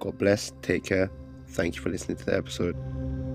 God 0.00 0.18
bless. 0.18 0.52
Take 0.62 0.84
care. 0.84 1.10
Thank 1.48 1.76
you 1.76 1.82
for 1.82 1.90
listening 1.90 2.16
to 2.18 2.24
the 2.26 2.36
episode 2.36 3.31